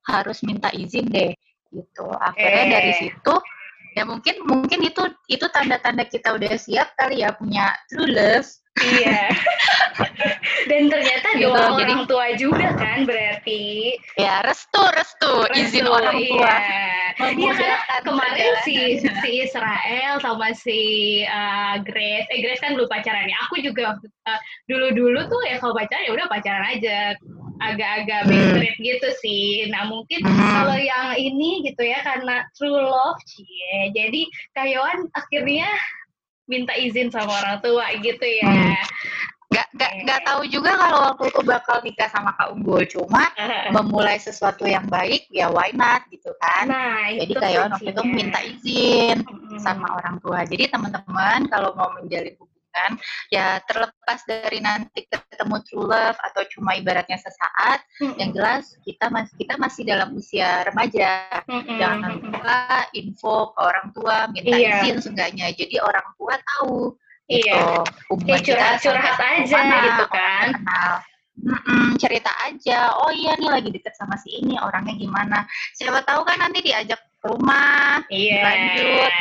harus 0.05 0.37
minta 0.45 0.69
izin 0.69 1.09
deh 1.09 1.33
gitu. 1.73 2.07
Akhirnya 2.13 2.63
eh. 2.63 2.71
dari 2.71 2.91
situ 3.01 3.33
ya 3.95 4.03
mungkin 4.03 4.35
mungkin 4.43 4.79
itu 4.83 5.03
itu 5.31 5.47
tanda-tanda 5.55 6.03
kita 6.03 6.35
udah 6.35 6.51
siap 6.59 6.91
kali 6.99 7.23
ya 7.23 7.31
punya 7.31 7.71
true 7.87 8.11
love 8.11 8.47
iya. 8.83 9.31
Dan 10.69 10.91
ternyata 10.91 11.37
gitu, 11.37 11.53
doa 11.53 11.79
jadi, 11.79 11.93
orang 11.93 12.03
tua 12.09 12.27
juga 12.35 12.67
kan 12.75 13.07
berarti. 13.07 13.95
Ya 14.19 14.43
restu 14.43 14.81
restu, 14.91 15.31
restu 15.47 15.61
izin 15.79 15.87
orang 15.87 16.17
tua. 16.17 16.55
Iya, 17.15 17.31
iya 17.31 17.53
kan 17.55 18.01
kemarin 18.03 18.51
si 18.67 18.99
si 18.99 19.29
Israel 19.45 20.19
sama 20.19 20.51
si 20.57 20.81
uh, 21.23 21.79
Grace. 21.85 22.27
Eh 22.33 22.43
Grace 22.43 22.59
kan 22.59 22.75
belum 22.75 22.89
pacaran 22.89 23.29
ya. 23.29 23.37
Aku 23.47 23.61
juga 23.61 23.95
uh, 24.01 24.39
dulu 24.67 24.91
dulu 24.91 25.19
tuh 25.29 25.41
ya 25.47 25.61
kalau 25.61 25.77
pacaran 25.77 26.03
ya 26.03 26.11
udah 26.11 26.27
pacaran 26.27 26.65
aja 26.65 26.97
agak-agak 27.59 28.27
hmm. 28.27 28.79
gitu 28.79 29.09
sih. 29.23 29.67
Nah 29.71 29.87
mungkin 29.87 30.23
hmm. 30.23 30.35
kalau 30.35 30.77
yang 30.77 31.15
ini 31.15 31.65
gitu 31.65 31.83
ya 31.83 32.03
karena 32.03 32.43
true 32.55 32.79
love 32.79 33.21
cie. 33.27 33.91
Jadi 33.95 34.27
Kayoan 34.55 35.07
akhirnya 35.15 35.69
minta 36.45 36.73
izin 36.77 37.09
sama 37.09 37.31
orang 37.41 37.57
tua 37.63 37.85
gitu 37.99 38.25
ya. 38.25 38.49
Hmm. 38.49 38.75
Gak, 39.53 39.71
gak, 39.77 39.93
gak 40.03 40.21
tahu 40.27 40.43
juga 40.51 40.75
kalau 40.75 40.99
waktu 41.13 41.31
itu 41.31 41.41
bakal 41.47 41.77
nikah 41.79 42.09
sama 42.11 42.35
Kak 42.35 42.51
Unggul 42.51 42.83
cuma 42.91 43.29
memulai 43.71 44.19
sesuatu 44.19 44.67
yang 44.67 44.83
baik 44.91 45.31
ya 45.31 45.47
why 45.47 45.71
not 45.71 46.03
gitu 46.11 46.33
kan 46.43 46.67
nah, 46.67 47.07
jadi 47.07 47.33
kayak 47.39 47.59
waktu 47.71 47.93
itu 47.95 48.03
minta 48.03 48.39
izin 48.43 49.23
hmm. 49.23 49.55
sama 49.63 49.95
orang 49.95 50.19
tua 50.19 50.43
jadi 50.43 50.67
teman-teman 50.67 51.47
kalau 51.47 51.71
mau 51.71 51.87
menjalin 51.95 52.35
kan? 52.75 52.91
Ya 53.31 53.63
terlepas 53.63 54.19
dari 54.27 54.59
nanti 54.59 55.07
ketemu 55.07 55.55
true 55.63 55.87
love 55.87 56.19
atau 56.19 56.43
cuma 56.51 56.75
ibaratnya 56.75 57.15
sesaat 57.15 57.79
mm-hmm. 58.03 58.19
yang 58.19 58.29
jelas 58.35 58.75
kita 58.83 59.07
masih 59.07 59.33
kita 59.39 59.55
masih 59.55 59.83
dalam 59.87 60.11
usia 60.11 60.67
remaja. 60.67 61.43
Mm-hmm. 61.47 61.77
jangan 61.79 62.11
lupa 62.19 62.59
info 62.91 63.55
ke 63.55 63.59
orang 63.63 63.87
tua 63.95 64.17
minta 64.29 64.55
yeah. 64.55 64.83
izin 64.83 64.99
seenggaknya. 64.99 65.47
Jadi 65.55 65.79
orang 65.79 66.07
tua 66.19 66.35
tahu 66.35 66.93
iya. 67.31 67.81
Hubungan 68.11 68.41
curhat 68.43 68.83
curhat 68.83 69.17
aja 69.17 69.57
mana, 69.57 69.77
gitu 69.87 70.05
kan. 70.11 70.47
kenal. 70.51 70.93
Mm-mm, 71.35 71.99
cerita 71.99 72.31
aja. 72.47 72.95
Oh 72.95 73.11
iya 73.11 73.35
nih 73.35 73.51
lagi 73.51 73.69
deket 73.69 73.91
sama 73.99 74.15
si 74.15 74.39
ini 74.39 74.55
orangnya 74.55 74.95
gimana? 74.95 75.43
Siapa 75.75 76.01
tahu 76.07 76.23
kan 76.23 76.39
nanti 76.39 76.63
diajak 76.63 76.97
rumah 77.25 78.05
iya 78.13 78.41
lanjut. 78.45 79.11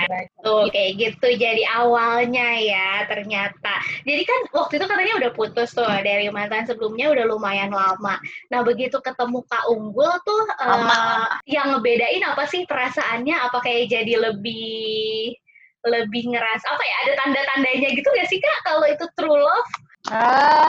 tuh 0.45 0.69
kayak 0.69 0.93
gitu 1.01 1.29
jadi 1.41 1.63
awalnya 1.73 2.49
ya 2.61 3.09
ternyata. 3.09 3.81
Jadi 4.05 4.23
kan 4.29 4.41
waktu 4.53 4.77
itu 4.77 4.87
katanya 4.87 5.15
udah 5.25 5.31
putus 5.33 5.73
tuh 5.73 5.89
dari 6.05 6.29
mantan 6.29 6.69
sebelumnya 6.69 7.11
udah 7.11 7.25
lumayan 7.25 7.73
lama. 7.73 8.21
Nah 8.53 8.61
begitu 8.61 9.01
ketemu 9.01 9.41
kak 9.49 9.65
unggul 9.73 10.13
tuh 10.23 10.45
uh, 10.61 11.27
yang 11.49 11.73
ngebedain 11.73 12.25
apa 12.29 12.45
sih 12.45 12.69
perasaannya? 12.69 13.37
Apa 13.49 13.65
kayak 13.65 13.89
jadi 13.89 14.31
lebih 14.31 15.33
lebih 15.85 16.23
ngeras? 16.33 16.63
Apa 16.65 16.83
ya 16.83 16.97
ada 17.09 17.13
tanda-tandanya 17.25 17.89
gitu 17.93 18.09
gak 18.09 18.29
sih 18.29 18.41
kak? 18.41 18.59
Kalau 18.65 18.87
itu 18.89 19.05
true 19.17 19.41
love? 19.41 19.71
Uh, 20.13 20.69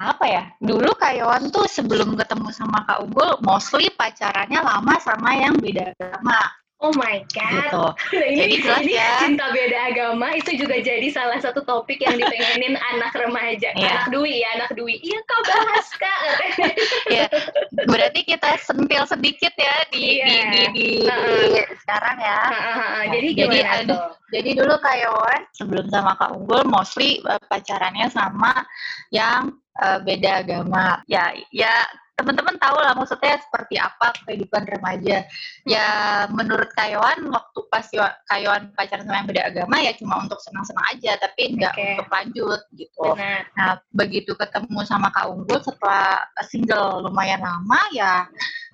apa 0.00 0.24
ya 0.28 0.42
dulu 0.60 0.92
Kayawan 0.96 1.48
tuh 1.48 1.64
sebelum 1.68 2.16
ketemu 2.16 2.48
sama 2.52 2.84
Kak 2.84 3.04
Unggul 3.06 3.40
mostly 3.44 3.88
pacarannya 3.92 4.60
lama 4.60 4.94
sama 5.00 5.36
yang 5.36 5.56
beda 5.56 5.92
agama 5.96 6.40
Oh 6.84 6.92
my 6.92 7.24
god. 7.32 7.56
Gitu. 7.56 7.84
Nah, 8.20 8.26
ini, 8.28 8.36
jadi 8.36 8.54
jelas 8.60 8.82
ini 8.84 8.94
ya. 9.00 9.16
cinta 9.16 9.48
beda 9.48 9.78
agama 9.96 10.28
itu 10.36 10.60
juga 10.60 10.76
jadi 10.76 11.08
salah 11.08 11.40
satu 11.40 11.64
topik 11.64 12.04
yang 12.04 12.20
dipengenin 12.20 12.76
anak 12.92 13.16
remaja. 13.16 13.72
Yeah. 13.72 14.04
Anak 14.04 14.12
Dwi 14.12 14.44
ya, 14.44 14.48
anak 14.60 14.70
Dwi. 14.76 15.00
Iya 15.00 15.18
kau 15.24 15.40
bahas 15.48 15.88
kak. 15.96 16.20
ya, 17.16 17.24
berarti 17.88 18.20
kita 18.28 18.60
sentil 18.60 19.08
sedikit 19.08 19.56
ya 19.56 19.74
di 19.88 20.20
yeah. 20.20 20.28
di, 20.28 20.36
di, 20.36 20.62
di, 20.76 20.88
uh 21.08 21.16
-uh. 21.16 21.64
sekarang 21.80 22.16
ya. 22.20 22.38
Uh. 22.44 23.02
Jadi 23.08 23.28
jadi, 23.32 23.56
tuh? 23.88 24.00
Jadi 24.36 24.50
dulu 24.52 24.74
Kayawan 24.76 25.40
sebelum 25.56 25.86
sama 25.88 26.12
Kak 26.20 26.36
Unggul 26.36 26.60
mostly 26.68 27.24
uh, 27.24 27.40
pacarannya 27.48 28.12
sama 28.12 28.52
yang 29.08 29.48
uh, 29.82 29.98
beda 30.02 30.44
agama. 30.44 31.00
Ya, 31.08 31.32
ya 31.52 31.72
teman-teman 32.16 32.56
tahu 32.56 32.80
lah 32.80 32.96
maksudnya 32.96 33.36
seperti 33.44 33.76
apa 33.76 34.16
kehidupan 34.24 34.64
remaja. 34.64 35.28
Ya 35.68 35.88
menurut 36.32 36.72
Kayawan 36.72 37.28
waktu 37.28 37.60
pas 37.68 37.84
Kayawan 38.32 38.72
pacaran 38.72 39.04
sama 39.04 39.20
yang 39.20 39.28
beda 39.28 39.42
agama 39.52 39.76
ya 39.84 39.92
cuma 40.00 40.24
untuk 40.24 40.40
senang-senang 40.40 40.86
aja 40.96 41.12
tapi 41.20 41.60
nggak 41.60 41.74
okay. 41.76 41.92
untuk 41.92 42.08
lanjut 42.08 42.60
gitu. 42.72 43.06
Benar. 43.12 43.40
Nah 43.52 43.70
begitu 43.92 44.32
ketemu 44.32 44.80
sama 44.88 45.12
Kak 45.12 45.28
Unggul 45.28 45.60
setelah 45.60 46.24
single 46.48 47.04
lumayan 47.04 47.44
lama 47.44 47.80
ya 47.92 48.24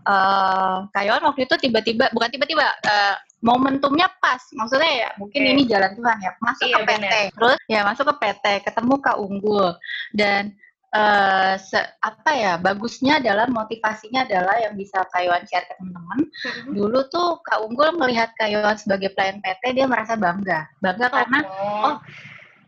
uh, 0.07 0.87
waktu 1.23 1.47
itu 1.47 1.55
tiba-tiba 1.69 2.11
bukan 2.11 2.31
tiba-tiba 2.31 2.67
uh, 2.67 3.17
momentumnya 3.43 4.11
pas 4.23 4.39
maksudnya 4.55 4.93
ya 5.07 5.09
mungkin 5.19 5.43
okay. 5.43 5.53
ini 5.55 5.63
jalan 5.67 5.93
Tuhan 5.99 6.19
ya 6.23 6.31
masuk 6.39 6.67
iya, 6.67 6.77
ke 6.79 6.87
PT 6.87 6.95
bener. 6.95 7.31
terus 7.35 7.59
ya 7.67 7.81
masuk 7.83 8.05
ke 8.11 8.15
PT 8.23 8.45
ketemu 8.67 8.95
Kak 9.03 9.19
Unggul 9.19 9.69
dan 10.15 10.55
uh, 10.93 11.55
se, 11.57 11.81
apa 12.05 12.31
ya 12.37 12.53
bagusnya 12.61 13.19
adalah 13.19 13.49
motivasinya 13.49 14.29
adalah 14.29 14.57
yang 14.61 14.75
bisa 14.77 15.03
Kayuan 15.11 15.43
share 15.49 15.67
ke 15.67 15.75
teman-teman. 15.81 16.29
Mm-hmm. 16.29 16.73
Dulu 16.77 16.99
tuh 17.09 17.29
Kak 17.43 17.65
Unggul 17.65 17.97
melihat 17.97 18.31
Kayuan 18.37 18.77
sebagai 18.77 19.13
pelayan 19.17 19.41
PT 19.41 19.77
dia 19.77 19.87
merasa 19.89 20.15
bangga, 20.15 20.69
bangga 20.85 21.07
oh. 21.09 21.13
karena 21.13 21.39
oh 21.49 21.95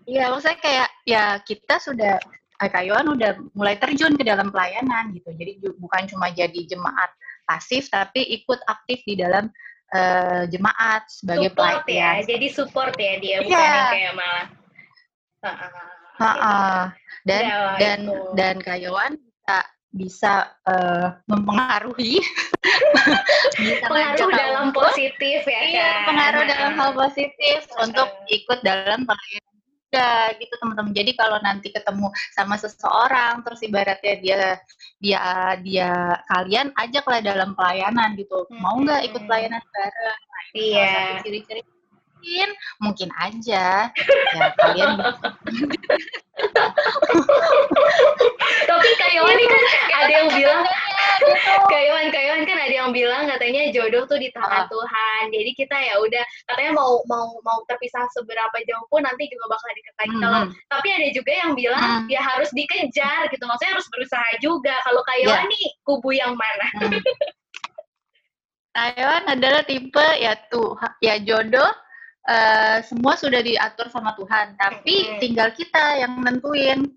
iya 0.05 0.29
maksudnya 0.29 0.59
kayak 0.61 0.89
ya 1.09 1.25
kita 1.45 1.81
sudah 1.81 2.17
eh, 2.61 2.71
Kayuan 2.73 3.07
udah 3.09 3.41
mulai 3.53 3.77
terjun 3.77 4.17
ke 4.17 4.25
dalam 4.25 4.49
pelayanan 4.49 5.13
gitu. 5.13 5.31
Jadi 5.37 5.61
bukan 5.77 6.03
cuma 6.09 6.33
jadi 6.33 6.61
jemaat 6.65 7.13
pasif 7.45 7.93
tapi 7.93 8.25
ikut 8.41 8.61
aktif 8.65 9.05
di 9.05 9.21
dalam 9.21 9.53
uh, 9.93 10.49
jemaat 10.49 11.05
sebagai 11.13 11.53
support 11.53 11.85
pelayan. 11.85 12.21
ya. 12.25 12.25
Jadi 12.25 12.47
support 12.49 12.95
ya 12.97 13.15
dia 13.21 13.37
bukan 13.45 13.61
yeah. 13.61 13.89
kayak 13.93 14.13
malah. 14.17 14.47
Uh-uh. 15.45 16.04
Ha-ha. 16.19 16.93
Dan 17.25 17.43
ya, 17.49 17.61
dan 17.81 17.99
itu. 18.07 18.15
dan 18.37 18.57
Kayawan 18.61 19.13
bisa 19.17 19.59
bisa 19.95 20.35
uh, 20.67 21.15
mempengaruhi 21.31 22.19
bisa 23.63 23.87
pengaruh 23.87 24.31
dalam 24.35 24.67
aku, 24.75 24.83
positif 24.83 25.47
ya 25.47 25.61
iya, 25.71 25.87
kan? 25.87 26.05
pengaruh 26.11 26.43
dalam 26.51 26.73
hal 26.75 26.91
positif 26.99 27.63
untuk 27.79 28.11
ikut 28.27 28.59
dalam 28.67 29.07
pelayanan 29.07 29.55
juga 29.95 30.35
gitu 30.43 30.55
teman-teman. 30.59 30.91
Jadi 30.91 31.13
kalau 31.15 31.39
nanti 31.39 31.71
ketemu 31.71 32.11
sama 32.35 32.59
seseorang 32.59 33.47
terus 33.47 33.63
ibaratnya 33.63 34.15
dia 34.19 34.41
dia 34.99 35.23
dia 35.63 36.19
kalian 36.27 36.75
ajaklah 36.75 37.23
dalam 37.23 37.55
pelayanan 37.55 38.19
gitu. 38.19 38.43
Mau 38.59 38.83
nggak 38.83 39.07
ikut 39.15 39.23
pelayanan 39.31 39.63
bareng? 39.63 40.19
Nah, 40.55 40.59
iya. 40.59 41.23
ciri-ciri 41.23 41.63
mungkin 42.25 42.49
mungkin 42.81 43.13
aja 43.21 43.93
ya 43.93 44.49
kalian 44.57 44.97
tapi 48.65 48.89
Kayawan 48.97 49.37
kan 49.37 49.65
ada 49.93 50.09
yang 50.09 50.33
bilang 50.33 50.65
Kayawan 51.69 52.09
Kayawan 52.09 52.43
kan 52.49 52.59
ada 52.65 52.73
yang 52.73 52.97
bilang 52.97 53.29
katanya 53.29 53.69
jodoh 53.77 54.09
tuh 54.09 54.17
di 54.17 54.33
tangan 54.33 54.65
ah. 54.65 54.69
Tuhan 54.73 55.37
jadi 55.37 55.51
kita 55.53 55.77
ya 55.77 56.01
udah 56.01 56.25
katanya 56.49 56.73
mau 56.73 57.05
mau 57.05 57.37
mau 57.45 57.61
terpisah 57.69 58.09
seberapa 58.17 58.57
jauh 58.65 58.89
pun 58.89 59.05
nanti 59.05 59.29
juga 59.29 59.45
bakal 59.53 59.69
lagi 59.69 59.83
kalau 60.17 60.49
hmm. 60.49 60.57
tapi 60.73 60.89
ada 60.97 61.09
juga 61.13 61.33
yang 61.45 61.53
bilang 61.53 62.09
hmm. 62.09 62.09
ya 62.09 62.25
harus 62.25 62.49
dikejar 62.57 63.29
gitu 63.29 63.45
maksudnya 63.45 63.77
harus 63.77 63.89
berusaha 63.93 64.29
juga 64.41 64.81
kalau 64.89 65.05
Kayawan 65.05 65.45
ya. 65.45 65.53
nih 65.53 65.67
kubu 65.85 66.17
yang 66.17 66.33
mana 66.33 66.89
hmm. 66.89 67.05
Taiwan 68.75 69.23
adalah 69.29 69.63
tipe 69.63 70.09
ya 70.19 70.35
tuh 70.49 70.75
ya 71.05 71.21
jodoh 71.21 71.84
uh, 72.29 72.79
semua 72.85 73.15
sudah 73.17 73.41
diatur 73.41 73.89
sama 73.93 74.17
Tuhan, 74.17 74.57
tapi 74.57 74.95
hmm. 75.09 75.19
tinggal 75.21 75.49
kita 75.53 76.01
yang 76.01 76.21
nentuin. 76.21 76.89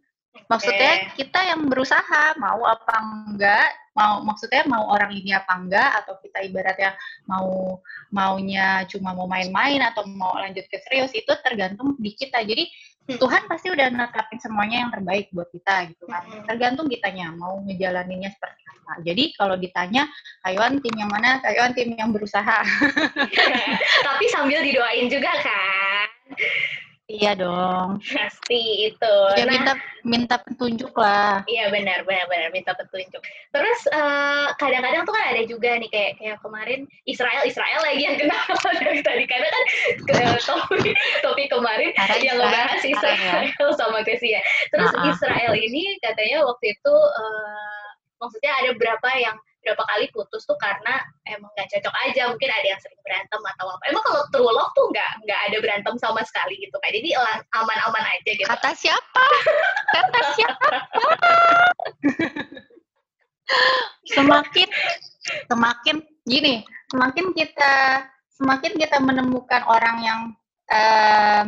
Maksudnya 0.47 1.11
kita 1.19 1.43
yang 1.43 1.67
berusaha 1.67 2.37
mau 2.39 2.63
apa 2.63 2.95
enggak, 3.03 3.67
mau 3.97 4.23
maksudnya 4.23 4.63
mau 4.69 4.87
orang 4.95 5.11
ini 5.11 5.35
apa 5.35 5.59
enggak 5.59 5.89
atau 6.03 6.15
kita 6.23 6.45
ibaratnya 6.45 6.95
mau 7.27 7.81
maunya 8.13 8.87
cuma 8.87 9.11
mau 9.11 9.27
main-main 9.27 9.83
atau 9.83 10.07
mau 10.07 10.37
lanjut 10.39 10.63
ke 10.71 10.79
serius 10.87 11.11
itu 11.11 11.33
tergantung 11.43 11.99
di 11.99 12.15
kita. 12.15 12.45
Jadi 12.47 12.69
Tuhan 13.07 13.47
pasti 13.47 13.71
udah 13.71 13.87
netapin 13.87 14.35
semuanya 14.35 14.83
yang 14.83 14.91
terbaik 14.91 15.31
buat 15.31 15.47
kita 15.47 15.95
gitu 15.95 16.03
kan. 16.11 16.27
Tergantung 16.43 16.91
kitanya 16.91 17.31
mau 17.31 17.63
ngejalaninnya 17.63 18.35
seperti 18.35 18.61
apa. 18.67 18.93
Jadi 19.07 19.23
kalau 19.39 19.55
ditanya 19.55 20.11
Kayuan 20.43 20.83
tim 20.83 20.95
yang 20.99 21.07
mana? 21.07 21.39
Kayuan 21.39 21.71
tim 21.71 21.95
yang 21.95 22.11
berusaha. 22.11 22.59
Tapi 24.07 24.25
sambil 24.27 24.59
didoain 24.59 25.07
juga 25.07 25.31
kan. 25.39 26.07
Iya 27.07 27.39
dong. 27.39 28.03
Pasti 28.03 28.91
itu. 28.91 29.15
Ya 29.39 29.47
nah, 29.47 29.55
minta 29.55 29.73
minta 30.03 30.35
petunjuk 30.43 30.91
lah. 30.91 31.39
Iya 31.47 31.71
benar 31.71 32.03
benar 32.03 32.27
benar 32.27 32.51
minta 32.51 32.75
petunjuk. 32.75 33.23
Terus 33.55 33.79
eh, 33.95 34.47
kadang-kadang 34.59 35.07
tuh 35.07 35.15
kan 35.15 35.31
ada 35.31 35.41
juga 35.47 35.79
nih 35.79 35.87
kayak 35.87 36.19
kayak 36.19 36.37
kemarin 36.43 36.83
Israel 37.07 37.47
Israel 37.47 37.79
lagi 37.79 38.03
yang 38.03 38.19
kena 38.19 38.35
dari 38.83 38.99
tadi 38.99 39.23
karena 39.23 39.47
kan 39.47 39.63
ke 40.03 40.15
topik 40.43 40.95
topik 41.23 41.47
kemarin 41.47 41.95
Karena 41.95 42.15
yang 42.19 42.37
ngebahas 42.43 42.81
Israel, 42.83 43.15
Israel 43.15 43.69
sama 43.79 44.03
Grecia. 44.03 44.43
Terus 44.75 44.91
uh 44.91 44.99
-uh. 44.99 45.07
Israel 45.07 45.53
ini 45.55 45.95
katanya 46.03 46.43
waktu 46.43 46.75
itu 46.75 46.91
uh, 46.91 47.87
maksudnya 48.19 48.51
ada 48.51 48.75
berapa 48.75 49.09
yang 49.15 49.39
berapa 49.67 49.83
kali 49.83 50.07
putus 50.15 50.47
tuh 50.47 50.55
karena 50.63 51.03
emang 51.27 51.51
gak 51.59 51.67
cocok 51.67 51.95
aja 52.07 52.31
mungkin 52.31 52.47
ada 52.47 52.67
yang 52.71 52.79
sering 52.79 53.01
berantem 53.03 53.41
atau 53.43 53.67
apa. 53.67 53.83
Emang 53.91 54.03
kalau 54.07 54.23
true 54.31 54.47
love 54.47 54.71
tuh 54.71 54.87
nggak 54.95 55.11
nggak 55.27 55.39
ada 55.51 55.57
berantem 55.59 55.95
sama 55.99 56.23
sekali 56.23 56.55
gitu 56.63 56.75
kayak 56.79 57.03
jadi 57.03 57.09
aman-aman 57.51 58.03
aja 58.07 58.31
gitu. 58.31 58.47
Kata 58.47 58.71
siapa? 58.71 59.25
Kata 59.91 60.19
siapa? 60.39 60.75
Semakin 64.07 64.67
semakin 65.51 65.95
gini 66.23 66.63
semakin 66.91 67.35
kita 67.35 68.03
semakin 68.39 68.73
kita 68.79 68.97
menemukan 69.03 69.63
orang 69.67 69.97
yang 70.03 70.19
uh, 70.71 71.43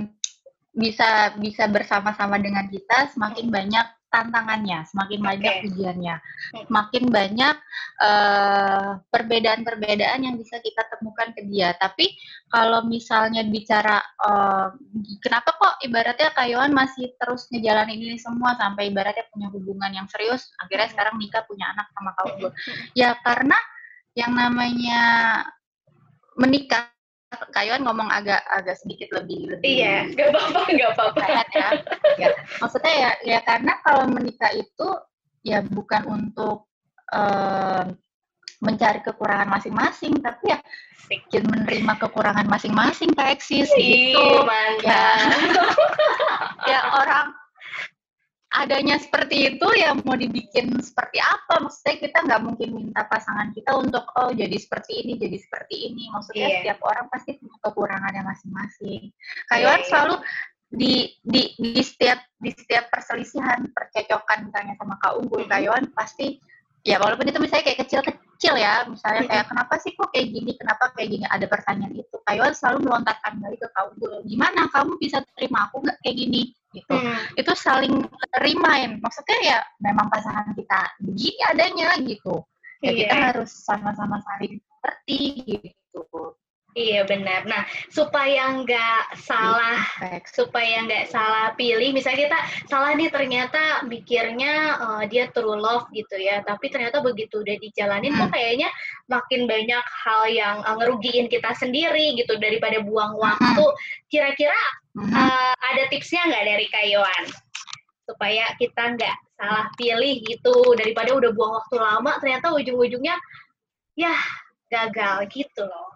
bisa 0.70 1.34
bisa 1.42 1.66
bersama-sama 1.66 2.38
dengan 2.38 2.70
kita 2.70 3.10
semakin 3.12 3.50
banyak 3.50 3.88
tantangannya, 4.10 4.90
semakin 4.90 5.22
banyak 5.22 5.54
okay. 5.62 5.66
ujiannya, 5.70 6.16
hmm. 6.18 6.66
semakin 6.66 7.04
banyak 7.14 7.56
uh, 8.02 8.90
perbedaan-perbedaan 9.14 10.26
yang 10.26 10.36
bisa 10.36 10.58
kita 10.60 10.82
temukan 10.90 11.30
ke 11.38 11.46
dia. 11.46 11.78
Tapi 11.78 12.18
kalau 12.50 12.84
misalnya 12.90 13.46
bicara 13.46 14.02
uh, 14.26 14.74
kenapa 15.22 15.54
kok 15.56 15.74
ibaratnya 15.86 16.34
Kayuan 16.34 16.74
masih 16.74 17.14
terus 17.22 17.46
ngejalanin 17.54 18.02
ini 18.02 18.18
semua 18.18 18.58
sampai 18.58 18.90
ibaratnya 18.90 19.30
punya 19.30 19.48
hubungan 19.54 19.94
yang 19.94 20.08
serius, 20.10 20.50
akhirnya 20.58 20.90
sekarang 20.90 21.16
nikah 21.22 21.46
punya 21.46 21.70
anak 21.78 21.88
sama 21.94 22.12
kau 22.18 22.50
Ya 22.98 23.14
karena 23.22 23.58
yang 24.18 24.34
namanya 24.34 25.02
menikah 26.36 26.90
Kayuan 27.30 27.86
ngomong 27.86 28.10
agak 28.10 28.42
agak 28.50 28.82
sedikit 28.82 29.14
lebih 29.14 29.54
lebih 29.54 29.86
iya 29.86 30.02
nggak 30.10 30.34
apa-apa 30.34 30.62
nggak 30.66 30.92
apa-apa. 30.98 31.22
ya. 31.30 31.70
ya 32.18 32.30
maksudnya 32.58 32.94
ya 32.98 33.12
ya 33.22 33.40
karena 33.46 33.74
kalau 33.86 34.10
menikah 34.10 34.50
itu 34.58 34.88
ya 35.46 35.62
bukan 35.62 36.10
untuk 36.10 36.66
uh, 37.14 37.86
mencari 38.60 39.00
kekurangan 39.06 39.46
masing-masing 39.46 40.20
tapi 40.20 40.58
ya 40.58 40.60
sedikit 41.06 41.46
menerima 41.46 41.94
kekurangan 42.02 42.50
masing-masing 42.50 43.14
kayak 43.14 43.38
eksis 43.38 43.70
gitu. 43.78 44.46
ya. 44.86 45.06
Ya 46.66 46.80
orang 46.98 47.34
adanya 48.50 48.98
seperti 48.98 49.54
itu 49.54 49.68
ya 49.78 49.94
mau 49.94 50.18
dibikin 50.18 50.74
seperti 50.82 51.22
apa? 51.22 51.62
Maksudnya 51.62 51.96
kita 52.02 52.18
nggak 52.26 52.42
mungkin 52.42 52.70
minta 52.74 53.06
pasangan 53.06 53.54
kita 53.54 53.78
untuk 53.78 54.02
oh 54.18 54.34
jadi 54.34 54.58
seperti 54.58 55.06
ini 55.06 55.22
jadi 55.22 55.38
seperti 55.38 55.76
ini. 55.94 56.10
Maksudnya 56.10 56.48
yeah. 56.50 56.56
setiap 56.62 56.80
orang 56.82 57.06
pasti 57.14 57.38
punya 57.38 57.58
kekurangannya 57.62 58.24
masing-masing. 58.26 59.14
Kayuan 59.54 59.82
yeah. 59.86 59.88
selalu 59.88 60.16
di 60.70 60.94
di 61.22 61.42
di 61.58 61.82
setiap 61.82 62.22
di 62.42 62.50
setiap 62.54 62.90
perselisihan 62.94 63.70
percecokan 63.74 64.50
misalnya 64.50 64.78
sama 64.78 65.02
kak 65.02 65.18
unggul 65.18 65.42
mm 65.42 65.50
-hmm. 65.50 65.54
kayuan 65.58 65.84
pasti 65.98 66.38
ya 66.86 67.02
walaupun 67.02 67.26
itu 67.26 67.42
misalnya 67.42 67.66
kayak 67.66 67.82
kecil-kecil 67.90 68.54
ya 68.54 68.86
misalnya 68.86 69.26
kayak 69.26 69.50
kenapa 69.50 69.74
sih 69.82 69.94
kok 69.94 70.10
kayak 70.10 70.30
gini? 70.30 70.54
Kenapa 70.58 70.94
kayak 70.98 71.10
gini? 71.10 71.26
Ada 71.30 71.46
pertanyaan 71.46 71.94
itu. 71.94 72.18
Kayuan 72.26 72.54
selalu 72.54 72.90
melontarkan 72.90 73.34
balik 73.42 73.62
ke 73.62 73.70
kamu 73.78 74.26
gimana? 74.26 74.62
Kamu 74.74 74.98
bisa 74.98 75.22
terima 75.38 75.70
aku 75.70 75.86
nggak 75.86 75.98
kayak 76.02 76.18
gini 76.18 76.42
gitu 76.70 76.94
hmm. 76.94 77.34
itu 77.34 77.52
saling 77.58 78.06
remind 78.46 79.02
maksudnya 79.02 79.38
ya 79.42 79.58
memang 79.82 80.06
pasangan 80.14 80.54
kita 80.54 80.82
begini 81.02 81.42
adanya 81.50 81.90
gitu 81.98 82.46
ya 82.86 82.94
yeah. 82.94 82.98
kita 83.06 83.16
harus 83.34 83.52
sama-sama 83.66 84.22
saling 84.22 84.62
seperti 84.62 85.20
gitu 85.46 85.89
Iya 86.80 87.04
benar. 87.04 87.44
Nah 87.44 87.68
supaya 87.92 88.56
nggak 88.64 89.20
salah, 89.20 89.84
supaya 90.32 90.88
nggak 90.88 91.12
salah 91.12 91.52
pilih, 91.60 91.92
misalnya 91.92 92.32
kita 92.32 92.40
salah 92.72 92.96
nih 92.96 93.12
ternyata 93.12 93.84
mikirnya 93.84 94.80
uh, 94.80 95.04
dia 95.04 95.28
true 95.36 95.60
love 95.60 95.92
gitu 95.92 96.16
ya, 96.16 96.40
tapi 96.48 96.72
ternyata 96.72 97.04
begitu 97.04 97.44
udah 97.44 97.60
dijalanin 97.60 98.16
hmm. 98.16 98.20
kok 98.24 98.32
kayaknya 98.32 98.72
makin 99.12 99.44
banyak 99.44 99.86
hal 100.08 100.22
yang 100.32 100.64
uh, 100.64 100.80
ngerugiin 100.80 101.28
kita 101.28 101.52
sendiri 101.60 102.16
gitu 102.16 102.40
daripada 102.40 102.80
buang 102.80 103.20
hmm. 103.20 103.28
waktu. 103.28 103.66
Kira-kira 104.08 104.56
uh, 104.96 105.52
ada 105.60 105.84
tipsnya 105.92 106.32
nggak 106.32 106.46
dari 106.48 106.66
Kayuan 106.72 107.24
supaya 108.08 108.56
kita 108.56 108.96
nggak 108.96 109.16
salah 109.36 109.68
pilih 109.76 110.24
gitu 110.24 110.56
daripada 110.80 111.12
udah 111.12 111.32
buang 111.36 111.60
waktu 111.60 111.76
lama 111.76 112.12
ternyata 112.24 112.56
ujung-ujungnya 112.56 113.20
ya 114.00 114.16
gagal 114.72 115.28
gitu 115.30 115.68
loh 115.68 115.94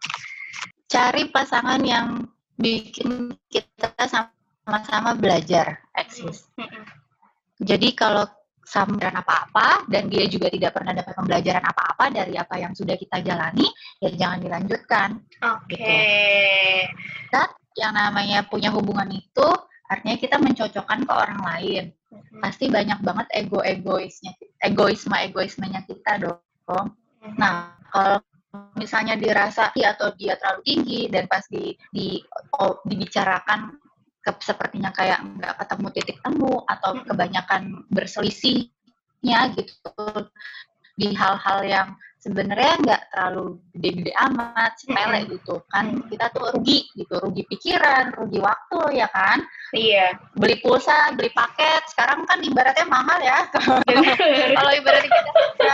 cari 0.94 1.26
pasangan 1.34 1.82
yang 1.82 2.30
bikin 2.62 3.34
kita 3.50 3.90
sama-sama 4.06 5.18
belajar 5.18 5.82
eksis. 5.98 6.46
Jadi 7.58 7.98
kalau 7.98 8.30
samperan 8.64 9.18
apa-apa 9.18 9.90
dan 9.90 10.08
dia 10.08 10.30
juga 10.30 10.54
tidak 10.54 10.78
pernah 10.78 10.94
dapat 10.94 11.18
pembelajaran 11.18 11.66
apa-apa 11.66 12.14
dari 12.14 12.38
apa 12.38 12.62
yang 12.62 12.78
sudah 12.78 12.94
kita 12.94 13.26
jalani, 13.26 13.66
ya 14.00 14.14
jangan 14.14 14.40
dilanjutkan. 14.46 15.10
Oke. 15.42 15.82
Okay. 15.82 16.88
Gitu. 17.34 17.42
yang 17.74 17.98
namanya 17.98 18.46
punya 18.46 18.70
hubungan 18.70 19.10
itu 19.10 19.50
artinya 19.90 20.14
kita 20.22 20.38
mencocokkan 20.38 21.10
ke 21.10 21.14
orang 21.14 21.42
lain. 21.42 21.84
Mm-hmm. 22.14 22.38
Pasti 22.46 22.70
banyak 22.70 23.02
banget 23.02 23.28
ego-egoisnya, 23.34 24.38
egoisme-egoismenya 24.62 25.82
kita 25.90 26.22
dong. 26.22 26.38
Mm-hmm. 26.70 27.34
Nah, 27.42 27.74
kalau 27.90 28.22
misalnya 28.78 29.18
dirasa 29.18 29.74
atau 29.74 30.14
dia 30.14 30.38
terlalu 30.38 30.62
tinggi 30.66 31.02
dan 31.10 31.26
pas 31.26 31.42
di, 31.50 31.74
di 31.90 32.22
oh, 32.62 32.82
dibicarakan 32.86 33.74
ke, 34.24 34.32
sepertinya 34.40 34.94
kayak 34.94 35.20
nggak 35.26 35.54
ketemu 35.60 35.88
titik 35.92 36.18
temu 36.22 36.62
atau 36.70 36.92
kebanyakan 37.04 37.84
berselisihnya 37.90 39.40
gitu. 39.58 39.92
Di 40.94 41.10
hal-hal 41.18 41.60
yang 41.66 41.88
sebenarnya 42.22 42.74
nggak 42.86 43.02
terlalu 43.12 43.58
gede-gede 43.74 44.14
amat 44.30 44.72
sepele 44.78 45.20
gitu 45.28 45.60
kan. 45.74 46.06
Kita 46.08 46.30
tuh 46.32 46.54
rugi 46.54 46.88
gitu 46.94 47.18
rugi 47.20 47.44
pikiran 47.50 48.14
rugi 48.14 48.40
waktu 48.40 49.02
ya 49.02 49.10
kan? 49.10 49.42
Iya. 49.74 50.16
Beli 50.38 50.62
pulsa 50.62 51.12
beli 51.18 51.34
paket 51.34 51.84
sekarang 51.90 52.24
kan 52.30 52.40
ibaratnya 52.46 52.86
mahal 52.86 53.20
ya. 53.20 53.50
Kalau 54.62 54.72
ibaratnya 54.72 55.10
kita 55.10 55.74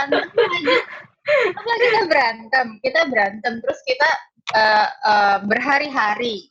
apa 1.28 1.72
kita 1.76 2.00
berantem? 2.08 2.66
Kita 2.80 3.00
berantem 3.08 3.52
terus 3.60 3.80
kita 3.84 4.10
uh, 4.56 4.88
uh, 5.04 5.38
berhari-hari. 5.44 6.48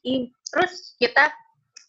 Terus 0.50 0.96
kita 1.02 1.34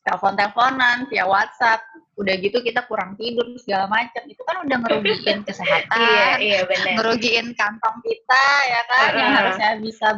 telepon-teleponan 0.05 1.09
via 1.13 1.29
WhatsApp. 1.29 1.85
Udah 2.17 2.37
gitu 2.37 2.61
kita 2.61 2.85
kurang 2.89 3.17
tidur 3.17 3.45
segala 3.61 3.89
macam. 3.89 4.23
Itu 4.29 4.43
kan 4.45 4.65
udah 4.65 4.77
ngerugiin 4.85 5.41
kesehatan. 5.49 5.97
Iya, 5.97 6.29
iya, 6.41 6.61
bener. 6.69 7.01
ngerugiin 7.01 7.53
kantong 7.57 7.97
kita 8.05 8.45
ya 8.69 8.83
kan? 8.89 9.09
Uh 9.13 9.17
yang 9.17 9.33
harusnya 9.37 9.71
bisa 9.81 10.09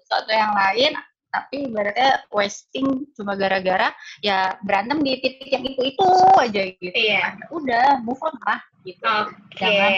sesuatu 0.00 0.30
yang 0.32 0.52
lain. 0.56 0.92
Tapi 1.30 1.70
ibaratnya 1.70 2.26
wasting 2.34 3.06
cuma 3.14 3.38
gara-gara 3.38 3.94
ya 4.18 4.58
berantem 4.66 4.98
di 4.98 5.14
titik 5.22 5.46
yang 5.46 5.62
itu 5.62 5.94
itu 5.94 6.08
aja 6.34 6.62
gitu. 6.74 6.90
Iya. 6.90 7.38
udah 7.54 8.02
move 8.02 8.18
on 8.18 8.34
lah 8.42 8.58
gitu. 8.82 9.06
Okay. 9.54 9.62
jangan 9.62 9.92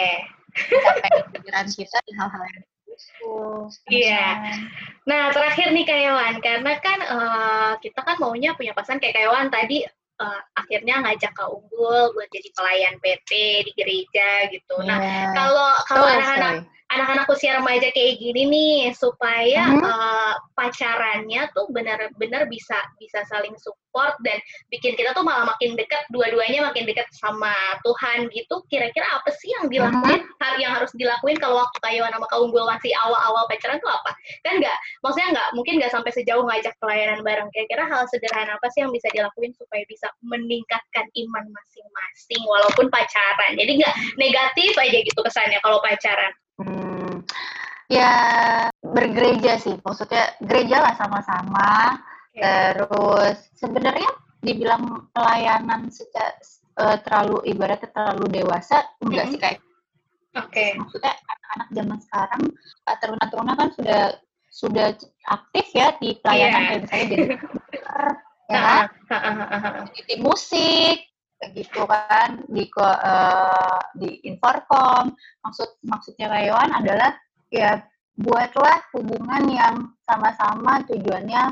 sampai 0.56 1.10
pikiran 1.32 1.66
kita 1.68 1.96
di 2.04 2.12
hal-hal 2.16 2.42
yang 2.44 2.64
itu. 2.92 3.36
Iya. 3.88 4.28
Nah 5.08 5.32
terakhir 5.32 5.72
nih 5.72 5.86
Kayawan, 5.88 6.34
karena 6.44 6.72
kan 6.78 6.98
uh, 7.02 7.72
kita 7.80 8.00
kan 8.04 8.16
maunya 8.20 8.54
punya 8.54 8.76
pasangan 8.76 9.00
kayak 9.00 9.16
Kayawan 9.16 9.48
tadi 9.48 9.82
uh, 10.20 10.40
akhirnya 10.54 11.02
ngajak 11.02 11.32
Kak 11.34 11.48
Unggul 11.50 12.12
buat 12.14 12.28
jadi 12.30 12.48
pelayan 12.54 12.94
PT 13.00 13.30
di 13.66 13.72
gereja 13.74 14.30
gitu. 14.52 14.76
Yeah. 14.84 14.88
Nah 14.88 14.98
iya. 15.00 15.26
kalau 15.34 15.70
kalau 15.88 16.06
anak-anak 16.06 16.54
anak-anak 16.92 17.26
usia 17.32 17.56
remaja 17.56 17.88
kayak 17.90 18.20
gini 18.20 18.42
nih 18.48 18.80
supaya 18.92 19.72
hmm. 19.72 19.80
uh, 19.80 20.34
pacarannya 20.52 21.48
tuh 21.56 21.66
benar-benar 21.72 22.44
bisa 22.52 22.76
bisa 23.00 23.24
saling 23.32 23.56
support 23.56 24.16
dan 24.24 24.36
bikin 24.68 24.96
kita 24.96 25.16
tuh 25.16 25.24
malah 25.24 25.48
makin 25.48 25.76
dekat 25.76 26.04
dua-duanya 26.12 26.68
makin 26.68 26.84
dekat 26.84 27.08
sama 27.16 27.52
Tuhan 27.84 28.28
gitu. 28.32 28.64
Kira-kira 28.68 29.04
apa 29.08 29.32
sih 29.32 29.52
yang 29.60 29.72
dilakuin? 29.72 30.20
Hmm. 30.22 30.30
hal 30.42 30.54
yang 30.58 30.72
harus 30.74 30.90
dilakuin 30.98 31.38
kalau 31.38 31.62
waktu 31.62 31.78
Kayuan 31.80 32.10
sama 32.10 32.26
Unggul 32.34 32.66
masih 32.66 32.90
awal-awal 32.98 33.46
pacaran 33.46 33.78
tuh 33.78 33.88
apa? 33.88 34.10
Kan 34.42 34.58
nggak 34.58 34.76
maksudnya 35.06 35.28
nggak 35.38 35.48
mungkin 35.54 35.74
nggak 35.78 35.92
sampai 35.92 36.10
sejauh 36.12 36.44
ngajak 36.44 36.74
pelayanan 36.82 37.20
bareng. 37.22 37.48
Kira-kira 37.54 37.86
hal 37.86 38.04
sederhana 38.10 38.58
apa 38.58 38.66
sih 38.74 38.82
yang 38.82 38.90
bisa 38.90 39.06
dilakuin 39.14 39.54
supaya 39.54 39.86
bisa 39.86 40.10
meningkatkan 40.20 41.06
iman 41.06 41.44
masing-masing 41.46 42.42
walaupun 42.44 42.86
pacaran? 42.90 43.52
Jadi 43.54 43.80
nggak 43.80 43.94
negatif 44.18 44.72
aja 44.76 44.98
gitu 44.98 45.20
kesannya 45.22 45.62
kalau 45.62 45.78
pacaran. 45.78 46.32
Hmm, 46.34 46.41
ya 47.92 48.14
bergereja 48.80 49.60
sih, 49.60 49.76
maksudnya 49.84 50.32
gereja 50.40 50.80
lah 50.80 50.94
sama-sama. 50.96 52.00
Okay. 52.32 52.40
Terus 52.40 53.36
sebenarnya 53.60 54.08
dibilang 54.40 55.12
pelayanan 55.12 55.92
secara 55.92 56.32
uh, 56.80 56.96
terlalu 57.04 57.44
ibaratnya 57.52 57.92
terlalu 57.92 58.24
dewasa 58.32 58.88
enggak 59.04 59.12
mm 59.12 59.28
-hmm. 59.28 59.32
sih 59.36 59.40
kayak. 59.40 59.60
Oke. 60.40 60.48
Okay. 60.48 60.70
Maksudnya 60.80 61.12
anak-anak 61.12 61.68
zaman 61.76 61.98
sekarang 62.00 62.42
teruna-teruna 63.04 63.52
kan 63.60 63.68
sudah 63.76 64.02
sudah 64.52 64.86
aktif 65.28 65.66
ya 65.72 65.96
di 66.00 66.16
pelayanan 66.20 66.60
yeah. 66.60 66.68
kayak 66.68 66.80
misalnya 66.84 67.06
jadi 69.96 70.00
ya, 70.00 70.04
di 70.12 70.16
musik, 70.20 70.96
gitu 71.50 71.82
kan 71.90 72.46
di 72.46 72.70
uh, 72.78 73.80
di 73.98 74.22
Inforkom 74.30 75.10
maksud 75.42 75.82
maksudnya 75.82 76.30
Rayon 76.30 76.70
adalah 76.70 77.10
ya 77.52 77.84
buatlah 78.16 78.80
hubungan 78.96 79.44
yang 79.52 79.74
sama-sama 80.08 80.80
tujuannya 80.88 81.42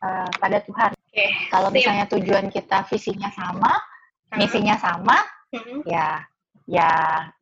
uh, 0.00 0.30
pada 0.40 0.58
Tuhan. 0.64 0.90
Okay. 1.10 1.30
Kalau 1.52 1.68
misalnya 1.68 2.08
tujuan 2.08 2.48
kita 2.48 2.86
visinya 2.88 3.28
sama, 3.34 3.72
misinya 4.38 4.78
sama, 4.80 5.20
uh-huh. 5.52 5.84
ya 5.84 6.24
ya 6.70 6.90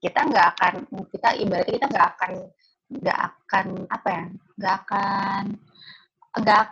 kita 0.00 0.24
nggak 0.24 0.46
akan 0.56 0.74
kita 1.12 1.36
ibaratnya 1.36 1.76
kita 1.76 1.88
nggak 1.92 2.08
akan 2.16 2.32
nggak 2.88 3.18
akan 3.20 3.66
apa 3.92 4.08
ya 4.08 4.24
nggak 4.56 4.74
akan 4.80 5.42
nggak 6.40 6.64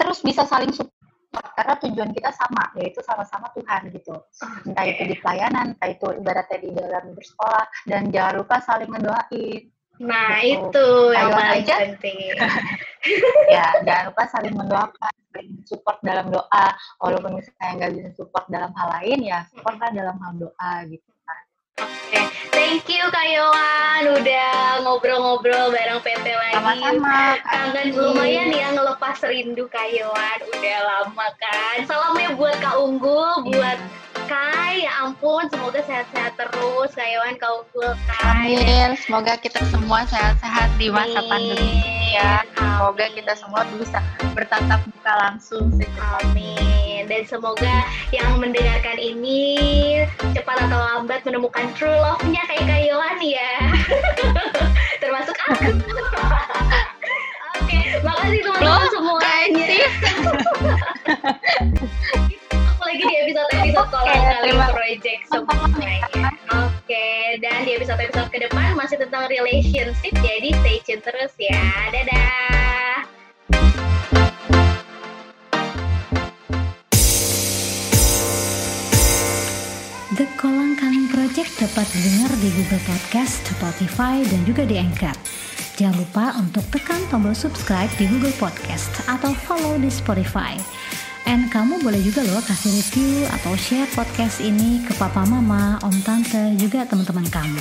terus 0.00 0.24
bisa 0.24 0.48
saling 0.48 0.72
support 0.72 0.96
karena 1.52 1.76
tujuan 1.84 2.10
kita 2.16 2.32
sama 2.32 2.72
yaitu 2.80 3.04
sama-sama 3.04 3.52
Tuhan 3.52 3.92
gitu 3.92 4.16
entah 4.64 4.88
itu 4.88 5.02
di 5.04 5.16
pelayanan 5.20 5.76
entah 5.76 5.90
itu 5.92 6.08
ibaratnya 6.16 6.58
di 6.64 6.70
dalam 6.72 7.12
bersekolah 7.12 7.66
dan 7.84 8.08
jangan 8.08 8.34
lupa 8.40 8.56
saling 8.64 8.88
mendoain 8.88 9.68
nah 9.96 10.40
gitu. 10.44 10.68
itu 10.68 10.88
yang 11.16 11.28
paling 11.32 11.64
aja, 11.64 11.74
penting 11.88 12.16
ya 13.54 13.66
jangan 13.86 14.04
lupa 14.12 14.22
saling 14.28 14.54
mendoakan 14.54 15.12
saling 15.32 15.50
support 15.64 15.98
dalam 16.04 16.26
doa 16.28 16.66
walaupun 17.00 17.40
misalnya 17.40 17.72
nggak 17.80 17.92
bisa 17.96 18.10
support 18.16 18.44
dalam 18.52 18.72
hal 18.76 18.88
lain 19.00 19.18
ya 19.24 19.40
supportlah 19.52 19.90
dalam 19.92 20.16
hal 20.20 20.32
doa 20.36 20.72
gitu 20.88 21.08
Oke, 21.76 22.08
okay. 22.08 22.24
thank 22.56 22.88
you 22.88 23.04
Kak 23.12 23.28
Yohan 23.28 24.16
udah 24.16 24.80
ngobrol-ngobrol 24.80 25.68
bareng 25.76 26.00
PT 26.00 26.24
lagi. 26.24 26.56
Sama-sama. 26.56 27.36
Kangen 27.44 27.92
lumayan 27.92 28.48
ya 28.48 28.72
ngelepas 28.72 29.20
rindu 29.28 29.68
Kak 29.68 29.92
Yohan, 29.92 30.40
udah 30.40 30.78
lama 30.88 31.28
kan. 31.36 31.84
Salamnya 31.84 32.32
buat 32.32 32.56
Kak 32.64 32.80
Unggul, 32.80 33.52
buat 33.52 33.76
Kai, 34.26 34.82
ya 34.82 35.06
ampun, 35.06 35.46
semoga 35.46 35.78
sehat-sehat 35.86 36.34
terus, 36.34 36.90
Kak 36.98 37.06
Yohan, 37.06 37.38
Kak 37.38 37.70
Kai. 38.10 38.58
Amin, 38.58 38.98
semoga 38.98 39.38
kita 39.38 39.62
semua 39.70 40.02
sehat-sehat 40.10 40.74
di 40.74 40.90
masa 40.90 41.22
Amin. 41.22 41.30
pandemi 41.30 42.10
ya. 42.10 42.42
Semoga 42.58 43.06
kita 43.14 43.32
semua 43.38 43.62
bisa 43.78 44.02
bertatap 44.34 44.82
muka 44.84 45.12
langsung. 45.14 45.70
Amin. 46.20 47.06
Dan 47.06 47.22
semoga 47.24 47.86
yang 48.10 48.42
mendengarkan 48.42 48.98
ini 48.98 50.02
cepat 50.34 50.66
atau 50.66 50.74
lambat 50.76 51.22
menemukan 51.22 51.70
true 51.78 51.94
love-nya 51.94 52.42
kayak 52.50 52.66
Kak 52.66 52.82
Yohan 52.82 53.18
ya. 53.22 53.52
Termasuk 55.02 55.36
aku. 55.38 55.70
Oke, 57.62 57.80
makasih 58.02 58.40
teman-teman 58.42 58.88
semuanya. 58.90 59.66
lagi 62.86 63.02
di 63.02 63.16
episode-episode 63.18 63.88
Kolam 63.90 64.22
Kali 64.30 64.50
Project 64.54 65.20
sebelumnya. 65.26 66.06
Oke, 66.54 67.34
dan 67.42 67.66
di 67.66 67.74
episode-episode 67.74 68.30
ke 68.30 68.38
depan 68.46 68.78
masih 68.78 69.02
tentang 69.02 69.26
relationship, 69.26 70.14
jadi 70.22 70.54
stay 70.62 70.78
tune 70.86 71.02
terus 71.02 71.34
ya. 71.34 71.66
Dadah! 71.90 73.10
The 80.14 80.26
Kolang 80.38 80.78
Kaling 80.78 81.10
Project 81.10 81.58
dapat 81.58 81.90
didengar 81.90 82.30
di 82.38 82.54
Google 82.54 82.82
Podcast, 82.86 83.50
Spotify, 83.50 84.22
dan 84.30 84.46
juga 84.46 84.62
di 84.62 84.78
Anchor. 84.78 85.18
Jangan 85.74 85.96
lupa 85.98 86.38
untuk 86.38 86.62
tekan 86.70 87.02
tombol 87.10 87.34
subscribe 87.34 87.90
di 87.98 88.06
Google 88.06 88.32
Podcast 88.38 88.94
atau 89.10 89.34
follow 89.42 89.74
di 89.74 89.90
Spotify. 89.90 90.54
And 91.26 91.50
kamu 91.50 91.82
boleh 91.82 91.98
juga 92.06 92.22
loh 92.22 92.38
kasih 92.38 92.70
review 92.70 93.26
atau 93.34 93.58
share 93.58 93.90
podcast 93.98 94.38
ini 94.38 94.78
ke 94.86 94.94
papa 94.94 95.26
mama, 95.26 95.74
om 95.82 95.94
tante, 96.06 96.54
juga 96.54 96.86
teman-teman 96.86 97.26
kamu. 97.34 97.58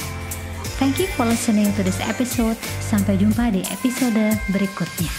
Thank 0.77 1.01
you 1.01 1.09
for 1.17 1.25
listening 1.25 1.73
to 1.73 1.81
this 1.81 1.97
episode. 2.05 2.53
Sampai 2.79 3.17
jumpa 3.17 3.49
di 3.49 3.65
episode 3.73 4.37
berikutnya. 4.53 5.09